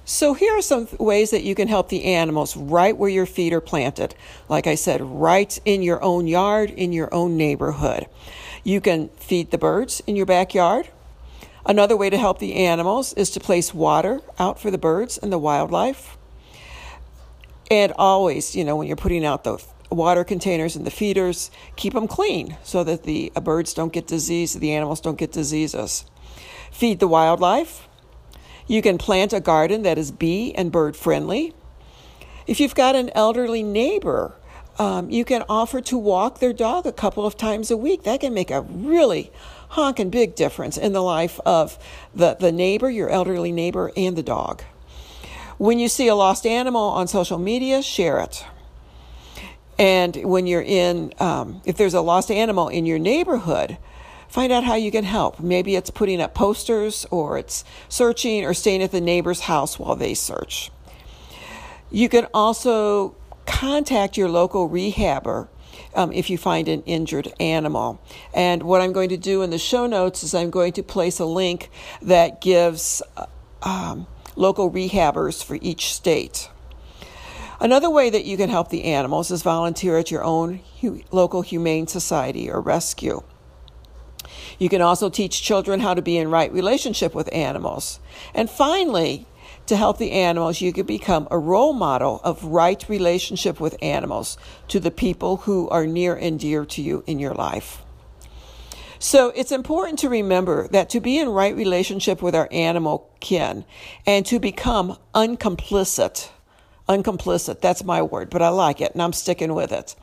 So, 0.08 0.36
here 0.36 0.54
are 0.54 0.62
some 0.62 0.88
ways 1.00 1.32
that 1.32 1.44
you 1.44 1.56
can 1.56 1.68
help 1.68 1.90
the 1.90 2.04
animals 2.04 2.56
right 2.56 2.96
where 2.96 3.10
your 3.10 3.26
feet 3.26 3.54
are 3.54 3.62
planted. 3.62 4.14
Like 4.48 4.68
I 4.68 4.76
said, 4.76 5.02
right 5.02 5.58
in 5.66 5.82
your 5.82 6.04
own 6.04 6.28
yard, 6.28 6.70
in 6.70 6.94
your 6.94 7.12
own 7.12 7.38
neighborhood. 7.38 8.06
You 8.64 8.82
can 8.82 9.10
feed 9.18 9.50
the 9.50 9.58
birds 9.58 10.04
in 10.06 10.16
your 10.16 10.28
backyard. 10.28 10.90
Another 11.66 11.98
way 11.98 12.12
to 12.12 12.18
help 12.18 12.38
the 12.38 12.54
animals 12.54 13.14
is 13.14 13.32
to 13.32 13.40
place 13.40 13.74
water 13.74 14.22
out 14.38 14.60
for 14.60 14.70
the 14.70 14.78
birds 14.78 15.18
and 15.18 15.32
the 15.32 15.40
wildlife. 15.40 16.18
And 17.72 17.92
always, 17.94 18.56
you 18.56 18.64
know, 18.64 18.76
when 18.76 18.88
you're 18.88 18.96
putting 18.96 19.26
out 19.26 19.44
the 19.44 19.58
water 19.96 20.24
containers 20.24 20.76
and 20.76 20.86
the 20.86 20.92
feeders, 20.92 21.52
keep 21.76 21.94
them 21.94 22.08
clean 22.08 22.58
so 22.64 22.84
that 22.84 23.04
the 23.04 23.32
uh, 23.36 23.42
birds 23.42 23.74
don't 23.74 23.94
get 23.94 24.08
disease, 24.08 24.54
the 24.54 24.74
animals 24.74 25.02
don't 25.02 25.18
get 25.18 25.32
diseases. 25.32 26.06
Feed 26.72 27.00
the 27.00 27.08
wildlife. 27.08 27.88
You 28.68 28.82
can 28.82 28.98
plant 28.98 29.34
a 29.34 29.40
garden 29.40 29.84
that 29.84 29.98
is 29.98 30.12
bee 30.12 30.54
and 30.56 30.72
bird 30.72 30.96
friendly. 30.96 31.54
If 32.48 32.60
you've 32.60 32.76
got 32.76 32.96
an 32.96 33.10
elderly 33.16 33.64
neighbor, 33.64 34.36
um, 34.78 35.10
you 35.10 35.24
can 35.24 35.44
offer 35.48 35.82
to 35.82 35.98
walk 35.98 36.40
their 36.40 36.54
dog 36.54 36.86
a 36.86 36.92
couple 36.92 37.26
of 37.26 37.38
times 37.38 37.72
a 37.72 37.78
week. 37.78 38.04
That 38.04 38.20
can 38.20 38.34
make 38.34 38.52
a 38.52 38.62
really 38.62 39.32
honking 39.70 40.10
big 40.10 40.36
difference 40.36 40.78
in 40.78 40.94
the 40.94 41.02
life 41.02 41.40
of 41.46 41.78
the, 42.14 42.36
the 42.36 42.52
neighbor, 42.52 42.90
your 42.90 43.10
elderly 43.10 43.52
neighbor, 43.52 43.92
and 43.96 44.16
the 44.16 44.24
dog. 44.24 44.64
When 45.58 45.80
you 45.80 45.88
see 45.88 46.08
a 46.08 46.16
lost 46.16 46.46
animal 46.46 46.82
on 46.82 47.08
social 47.08 47.38
media, 47.38 47.82
share 47.82 48.20
it. 48.20 48.46
And 49.78 50.16
when 50.24 50.48
you're 50.48 50.62
in, 50.62 51.14
um, 51.20 51.62
if 51.66 51.76
there's 51.78 51.94
a 51.94 52.02
lost 52.02 52.32
animal 52.32 52.70
in 52.70 52.86
your 52.86 53.00
neighborhood, 53.00 53.78
find 54.30 54.52
out 54.52 54.64
how 54.64 54.76
you 54.76 54.92
can 54.92 55.04
help. 55.04 55.40
Maybe 55.40 55.76
it's 55.76 55.90
putting 55.90 56.22
up 56.22 56.34
posters 56.34 57.06
or 57.12 57.38
it's 57.38 57.66
searching 57.90 58.46
or 58.46 58.54
staying 58.54 58.84
at 58.84 58.92
the 58.92 59.02
neighbor's 59.02 59.42
house 59.42 59.78
while 59.78 59.96
they 59.96 60.14
search. 60.14 60.72
You 61.92 62.10
can 62.10 62.28
also 62.34 63.16
contact 63.46 64.18
your 64.18 64.30
local 64.30 64.70
rehabber 64.70 65.48
um, 65.94 66.12
if 66.12 66.30
you 66.30 66.38
find 66.38 66.68
an 66.68 66.84
injured 66.84 67.34
animal. 67.40 68.02
And 68.34 68.64
what 68.64 68.82
I'm 68.82 68.94
going 68.94 69.10
to 69.10 69.18
do 69.18 69.42
in 69.42 69.50
the 69.50 69.58
show 69.58 69.88
notes 69.88 70.24
is 70.24 70.34
I'm 70.34 70.50
going 70.50 70.74
to 70.74 70.84
place 70.84 71.20
a 71.20 71.26
link 71.26 71.70
that 72.02 72.42
gives 72.42 73.02
uh, 73.18 73.26
um, 73.62 74.08
local 74.36 74.72
rehabbers 74.72 75.44
for 75.44 75.58
each 75.62 75.94
state. 75.94 76.50
Another 77.60 77.90
way 77.90 78.10
that 78.10 78.26
you 78.26 78.38
can 78.38 78.50
help 78.50 78.70
the 78.70 78.86
animals 78.86 79.32
is 79.32 79.42
volunteer 79.42 79.98
at 79.98 80.12
your 80.12 80.24
own 80.24 80.62
hu- 80.82 81.02
local 81.12 81.42
humane 81.42 81.88
society 81.88 82.50
or 82.50 82.60
rescue. 82.60 83.24
You 84.60 84.70
can 84.70 84.82
also 84.82 85.10
teach 85.10 85.42
children 85.42 85.80
how 85.80 85.94
to 85.94 86.02
be 86.02 86.18
in 86.18 86.30
right 86.30 86.52
relationship 86.52 87.14
with 87.14 87.34
animals. 87.34 88.00
And 88.34 88.50
finally, 88.50 89.28
to 89.68 89.76
help 89.76 89.98
the 89.98 90.12
animals, 90.12 90.62
you 90.62 90.72
can 90.72 90.86
become 90.86 91.28
a 91.32 91.40
role 91.40 91.74
model 91.74 92.22
of 92.24 92.44
right 92.44 92.88
relationship 92.88 93.60
with 93.60 93.78
animals 93.82 94.38
to 94.68 94.80
the 94.80 94.92
people 94.92 95.38
who 95.38 95.68
are 95.70 95.88
near 95.88 96.16
and 96.16 96.40
dear 96.40 96.66
to 96.66 96.82
you 96.82 97.04
in 97.08 97.20
your 97.20 97.34
life. 97.34 97.82
So 99.00 99.30
it's 99.36 99.52
important 99.52 100.00
to 100.00 100.10
remember 100.10 100.68
that 100.70 100.90
to 100.92 101.00
be 101.00 101.18
in 101.18 101.30
right 101.30 101.56
relationship 101.56 102.22
with 102.22 102.34
our 102.34 102.48
animal 102.52 103.10
kin 103.20 103.66
and 104.06 104.26
to 104.28 104.40
become 104.40 104.98
uncomplicit 105.14 106.30
uncomplicit. 106.88 107.62
That's 107.62 107.84
my 107.84 108.02
word, 108.02 108.30
but 108.30 108.42
I 108.42 108.50
like 108.50 108.82
it 108.82 108.94
and 108.94 109.02
I'm 109.02 109.14
sticking 109.14 109.54
with 109.54 109.72
it. 109.72 109.96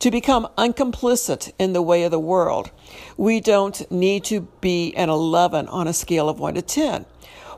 To 0.00 0.10
become 0.10 0.48
uncomplicit 0.58 1.52
in 1.58 1.72
the 1.72 1.82
way 1.82 2.02
of 2.02 2.10
the 2.10 2.18
world, 2.18 2.70
we 3.16 3.40
don't 3.40 3.88
need 3.90 4.24
to 4.24 4.40
be 4.60 4.92
an 4.96 5.08
11 5.08 5.68
on 5.68 5.86
a 5.86 5.92
scale 5.92 6.28
of 6.28 6.40
1 6.40 6.54
to 6.54 6.62
10. 6.62 7.06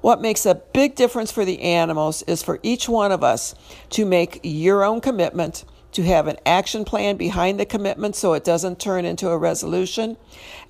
What 0.03 0.21
makes 0.21 0.45
a 0.45 0.55
big 0.55 0.95
difference 0.95 1.33
for 1.33 1.47
the 1.47 1.63
animals 1.63 2.23
is 2.25 2.43
for 2.43 2.61
each 2.63 2.87
one 2.87 3.13
of 3.13 3.25
us 3.25 3.55
to 3.91 4.05
make 4.05 4.41
your 4.43 4.85
own 4.85 5.01
commitment, 5.01 5.65
to 5.93 6.03
have 6.03 6.27
an 6.27 6.37
action 6.45 6.85
plan 6.85 7.17
behind 7.17 7.59
the 7.59 7.65
commitment 7.65 8.15
so 8.15 8.35
it 8.35 8.45
doesn't 8.45 8.79
turn 8.79 9.07
into 9.07 9.31
a 9.31 9.39
resolution, 9.39 10.19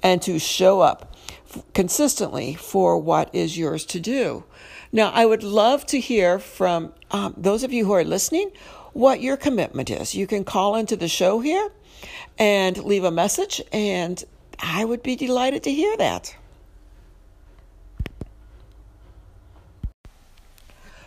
and 0.04 0.22
to 0.22 0.38
show 0.38 0.80
up 0.80 1.16
consistently 1.72 2.54
for 2.54 2.96
what 2.96 3.34
is 3.34 3.58
yours 3.58 3.84
to 3.86 3.98
do. 3.98 4.44
Now, 4.94 5.10
I 5.10 5.26
would 5.26 5.42
love 5.42 5.84
to 5.86 5.98
hear 5.98 6.38
from 6.38 6.92
um, 7.10 7.34
those 7.36 7.64
of 7.64 7.72
you 7.72 7.84
who 7.84 7.92
are 7.94 8.04
listening 8.04 8.52
what 8.92 9.20
your 9.20 9.36
commitment 9.36 9.90
is. 9.90 10.14
You 10.14 10.28
can 10.28 10.44
call 10.44 10.76
into 10.76 10.94
the 10.94 11.08
show 11.08 11.40
here 11.40 11.68
and 12.38 12.78
leave 12.78 13.02
a 13.02 13.10
message, 13.10 13.60
and 13.72 14.22
I 14.60 14.84
would 14.84 15.02
be 15.02 15.16
delighted 15.16 15.64
to 15.64 15.72
hear 15.72 15.96
that. 15.96 16.36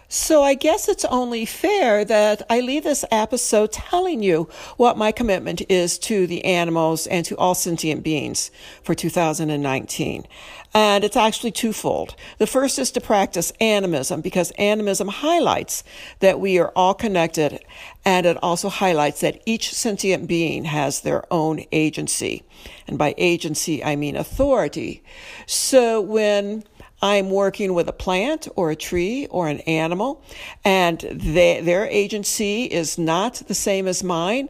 So 0.09 0.41
I 0.41 0.53
guess 0.53 0.87
it's 0.87 1.03
only 1.05 1.45
fair 1.45 2.05
that 2.05 2.41
I 2.49 2.61
leave 2.61 2.85
this 2.85 3.03
episode 3.11 3.73
telling 3.73 4.23
you 4.23 4.47
what 4.77 4.97
my 4.97 5.11
commitment 5.11 5.61
is 5.67 5.99
to 5.99 6.25
the 6.25 6.45
animals 6.45 7.07
and 7.07 7.25
to 7.25 7.35
all 7.35 7.53
sentient 7.53 8.03
beings 8.03 8.49
for 8.83 8.95
2019. 8.95 10.25
And 10.73 11.03
it's 11.03 11.17
actually 11.17 11.51
twofold. 11.51 12.15
The 12.37 12.47
first 12.47 12.79
is 12.79 12.89
to 12.91 13.01
practice 13.01 13.51
animism 13.59 14.21
because 14.21 14.51
animism 14.51 15.09
highlights 15.09 15.83
that 16.19 16.39
we 16.39 16.57
are 16.57 16.71
all 16.73 16.93
connected 16.93 17.59
and 18.05 18.25
it 18.25 18.41
also 18.41 18.69
highlights 18.69 19.19
that 19.19 19.41
each 19.45 19.73
sentient 19.73 20.25
being 20.25 20.63
has 20.65 21.01
their 21.01 21.25
own 21.33 21.65
agency. 21.73 22.43
And 22.87 22.97
by 22.97 23.13
agency, 23.17 23.83
I 23.83 23.97
mean 23.97 24.15
authority. 24.15 25.03
So 25.45 25.99
when 25.99 26.63
I'm 27.01 27.29
working 27.29 27.73
with 27.73 27.87
a 27.87 27.93
plant 27.93 28.47
or 28.55 28.71
a 28.71 28.75
tree 28.75 29.27
or 29.29 29.47
an 29.47 29.59
animal, 29.61 30.23
and 30.65 30.99
they, 30.99 31.61
their 31.61 31.85
agency 31.85 32.63
is 32.63 32.97
not 32.97 33.35
the 33.47 33.53
same 33.53 33.87
as 33.87 34.03
mine. 34.03 34.49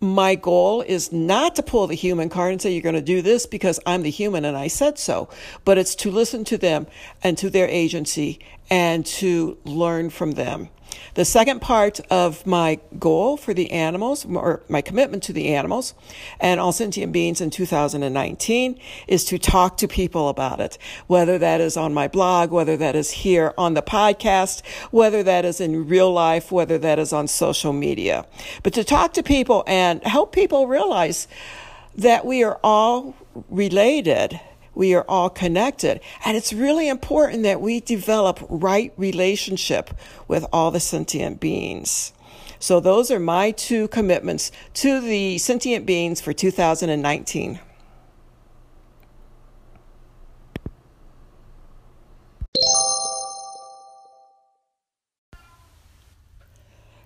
My 0.00 0.36
goal 0.36 0.82
is 0.82 1.10
not 1.10 1.56
to 1.56 1.62
pull 1.62 1.86
the 1.86 1.94
human 1.94 2.28
card 2.28 2.52
and 2.52 2.62
say, 2.62 2.72
you're 2.72 2.82
going 2.82 2.94
to 2.94 3.00
do 3.00 3.20
this 3.20 3.46
because 3.46 3.80
I'm 3.84 4.02
the 4.02 4.10
human 4.10 4.44
and 4.44 4.56
I 4.56 4.68
said 4.68 4.98
so, 4.98 5.28
but 5.64 5.76
it's 5.76 5.96
to 5.96 6.10
listen 6.10 6.44
to 6.44 6.58
them 6.58 6.86
and 7.22 7.36
to 7.38 7.50
their 7.50 7.66
agency 7.66 8.38
and 8.70 9.04
to 9.06 9.58
learn 9.64 10.10
from 10.10 10.32
them. 10.32 10.68
The 11.14 11.24
second 11.24 11.60
part 11.60 12.00
of 12.10 12.46
my 12.46 12.78
goal 12.98 13.36
for 13.36 13.52
the 13.52 13.72
animals, 13.72 14.24
or 14.24 14.62
my 14.68 14.80
commitment 14.80 15.22
to 15.24 15.32
the 15.32 15.48
animals 15.48 15.94
and 16.38 16.60
all 16.60 16.72
sentient 16.72 17.12
beings 17.12 17.40
in 17.40 17.50
2019, 17.50 18.78
is 19.06 19.24
to 19.24 19.38
talk 19.38 19.76
to 19.78 19.88
people 19.88 20.28
about 20.28 20.60
it, 20.60 20.78
whether 21.06 21.38
that 21.38 21.60
is 21.60 21.76
on 21.76 21.92
my 21.92 22.08
blog, 22.08 22.50
whether 22.50 22.76
that 22.76 22.94
is 22.94 23.10
here 23.10 23.52
on 23.58 23.74
the 23.74 23.82
podcast, 23.82 24.64
whether 24.90 25.22
that 25.22 25.44
is 25.44 25.60
in 25.60 25.88
real 25.88 26.12
life, 26.12 26.52
whether 26.52 26.78
that 26.78 26.98
is 26.98 27.12
on 27.12 27.26
social 27.26 27.72
media. 27.72 28.26
But 28.62 28.72
to 28.74 28.84
talk 28.84 29.12
to 29.14 29.22
people 29.22 29.64
and 29.66 30.02
help 30.04 30.32
people 30.32 30.66
realize 30.66 31.26
that 31.96 32.24
we 32.24 32.44
are 32.44 32.60
all 32.62 33.16
related 33.48 34.40
we 34.78 34.94
are 34.94 35.04
all 35.08 35.28
connected. 35.28 36.00
And 36.24 36.36
it's 36.36 36.52
really 36.52 36.88
important 36.88 37.42
that 37.42 37.60
we 37.60 37.80
develop 37.80 38.38
right 38.48 38.92
relationship 38.96 39.90
with 40.28 40.46
all 40.52 40.70
the 40.70 40.78
sentient 40.78 41.40
beings. 41.40 42.12
So 42.60 42.78
those 42.78 43.10
are 43.10 43.18
my 43.18 43.50
two 43.50 43.88
commitments 43.88 44.52
to 44.74 45.00
the 45.00 45.38
sentient 45.38 45.84
beings 45.84 46.20
for 46.20 46.32
2019. 46.32 47.58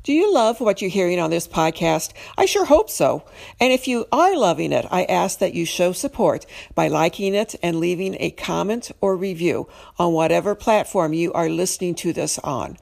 Do 0.04 0.12
you 0.12 0.34
love 0.34 0.60
what 0.60 0.82
you're 0.82 0.90
hearing 0.90 1.20
on 1.20 1.30
this 1.30 1.46
podcast? 1.46 2.12
I 2.36 2.44
sure 2.44 2.64
hope 2.64 2.90
so. 2.90 3.24
And 3.60 3.72
if 3.72 3.86
you 3.86 4.06
are 4.10 4.36
loving 4.36 4.72
it, 4.72 4.84
I 4.90 5.04
ask 5.04 5.38
that 5.38 5.54
you 5.54 5.64
show 5.64 5.92
support 5.92 6.44
by 6.74 6.88
liking 6.88 7.36
it 7.36 7.54
and 7.62 7.78
leaving 7.78 8.16
a 8.18 8.32
comment 8.32 8.90
or 9.00 9.16
review 9.16 9.68
on 10.00 10.12
whatever 10.12 10.56
platform 10.56 11.12
you 11.12 11.32
are 11.34 11.48
listening 11.48 11.94
to 11.96 12.12
this 12.12 12.40
on. 12.40 12.78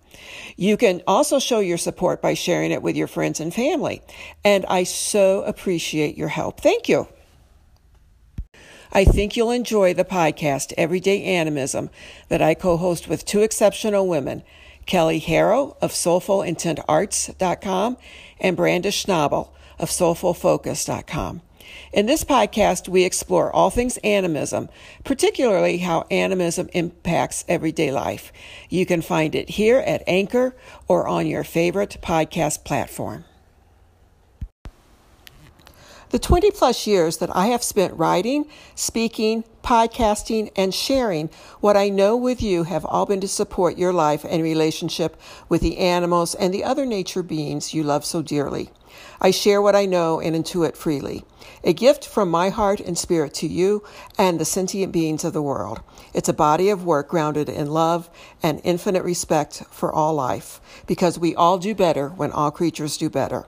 You 0.56 0.78
can 0.78 1.02
also 1.06 1.38
show 1.38 1.60
your 1.60 1.76
support 1.76 2.22
by 2.22 2.32
sharing 2.32 2.70
it 2.70 2.82
with 2.82 2.96
your 2.96 3.06
friends 3.06 3.38
and 3.38 3.52
family. 3.52 4.00
And 4.42 4.64
I 4.66 4.84
so 4.84 5.42
appreciate 5.42 6.16
your 6.16 6.28
help. 6.28 6.62
Thank 6.62 6.88
you. 6.88 7.06
I 8.92 9.04
think 9.04 9.36
you'll 9.36 9.50
enjoy 9.50 9.92
the 9.92 10.04
podcast 10.06 10.72
Everyday 10.78 11.22
Animism 11.22 11.90
that 12.28 12.40
I 12.40 12.54
co-host 12.54 13.08
with 13.08 13.26
two 13.26 13.42
exceptional 13.42 14.08
women. 14.08 14.42
Kelley 14.90 15.20
Harrell 15.20 15.76
of 15.80 15.92
SoulfulIntentArts.com 15.92 17.96
and 18.40 18.56
Brandis 18.56 19.04
Schnabel 19.04 19.50
of 19.78 19.88
SoulfulFocus.com. 19.88 21.42
In 21.92 22.06
this 22.06 22.24
podcast, 22.24 22.88
we 22.88 23.04
explore 23.04 23.52
all 23.52 23.70
things 23.70 23.98
animism, 23.98 24.68
particularly 25.04 25.78
how 25.78 26.08
animism 26.10 26.68
impacts 26.72 27.44
everyday 27.46 27.92
life. 27.92 28.32
You 28.68 28.84
can 28.84 29.00
find 29.00 29.36
it 29.36 29.50
here 29.50 29.78
at 29.78 30.02
Anchor 30.08 30.56
or 30.88 31.06
on 31.06 31.28
your 31.28 31.44
favorite 31.44 31.98
podcast 32.02 32.64
platform. 32.64 33.26
The 36.10 36.18
20 36.18 36.50
plus 36.50 36.88
years 36.88 37.18
that 37.18 37.34
I 37.36 37.46
have 37.46 37.62
spent 37.62 37.96
writing, 37.96 38.46
speaking, 38.74 39.44
podcasting, 39.62 40.50
and 40.56 40.74
sharing 40.74 41.30
what 41.60 41.76
I 41.76 41.88
know 41.88 42.16
with 42.16 42.42
you 42.42 42.64
have 42.64 42.84
all 42.84 43.06
been 43.06 43.20
to 43.20 43.28
support 43.28 43.78
your 43.78 43.92
life 43.92 44.24
and 44.28 44.42
relationship 44.42 45.16
with 45.48 45.60
the 45.60 45.78
animals 45.78 46.34
and 46.34 46.52
the 46.52 46.64
other 46.64 46.84
nature 46.84 47.22
beings 47.22 47.72
you 47.72 47.84
love 47.84 48.04
so 48.04 48.22
dearly. 48.22 48.70
I 49.20 49.30
share 49.30 49.62
what 49.62 49.76
I 49.76 49.86
know 49.86 50.18
and 50.18 50.34
intuit 50.34 50.76
freely. 50.76 51.22
A 51.62 51.72
gift 51.72 52.04
from 52.04 52.28
my 52.28 52.48
heart 52.48 52.80
and 52.80 52.98
spirit 52.98 53.32
to 53.34 53.46
you 53.46 53.84
and 54.18 54.40
the 54.40 54.44
sentient 54.44 54.92
beings 54.92 55.22
of 55.22 55.32
the 55.32 55.40
world. 55.40 55.80
It's 56.12 56.28
a 56.28 56.32
body 56.32 56.70
of 56.70 56.84
work 56.84 57.08
grounded 57.08 57.48
in 57.48 57.70
love 57.70 58.10
and 58.42 58.60
infinite 58.64 59.04
respect 59.04 59.62
for 59.70 59.92
all 59.92 60.14
life, 60.14 60.60
because 60.88 61.20
we 61.20 61.36
all 61.36 61.58
do 61.58 61.72
better 61.72 62.08
when 62.08 62.32
all 62.32 62.50
creatures 62.50 62.96
do 62.96 63.08
better. 63.08 63.46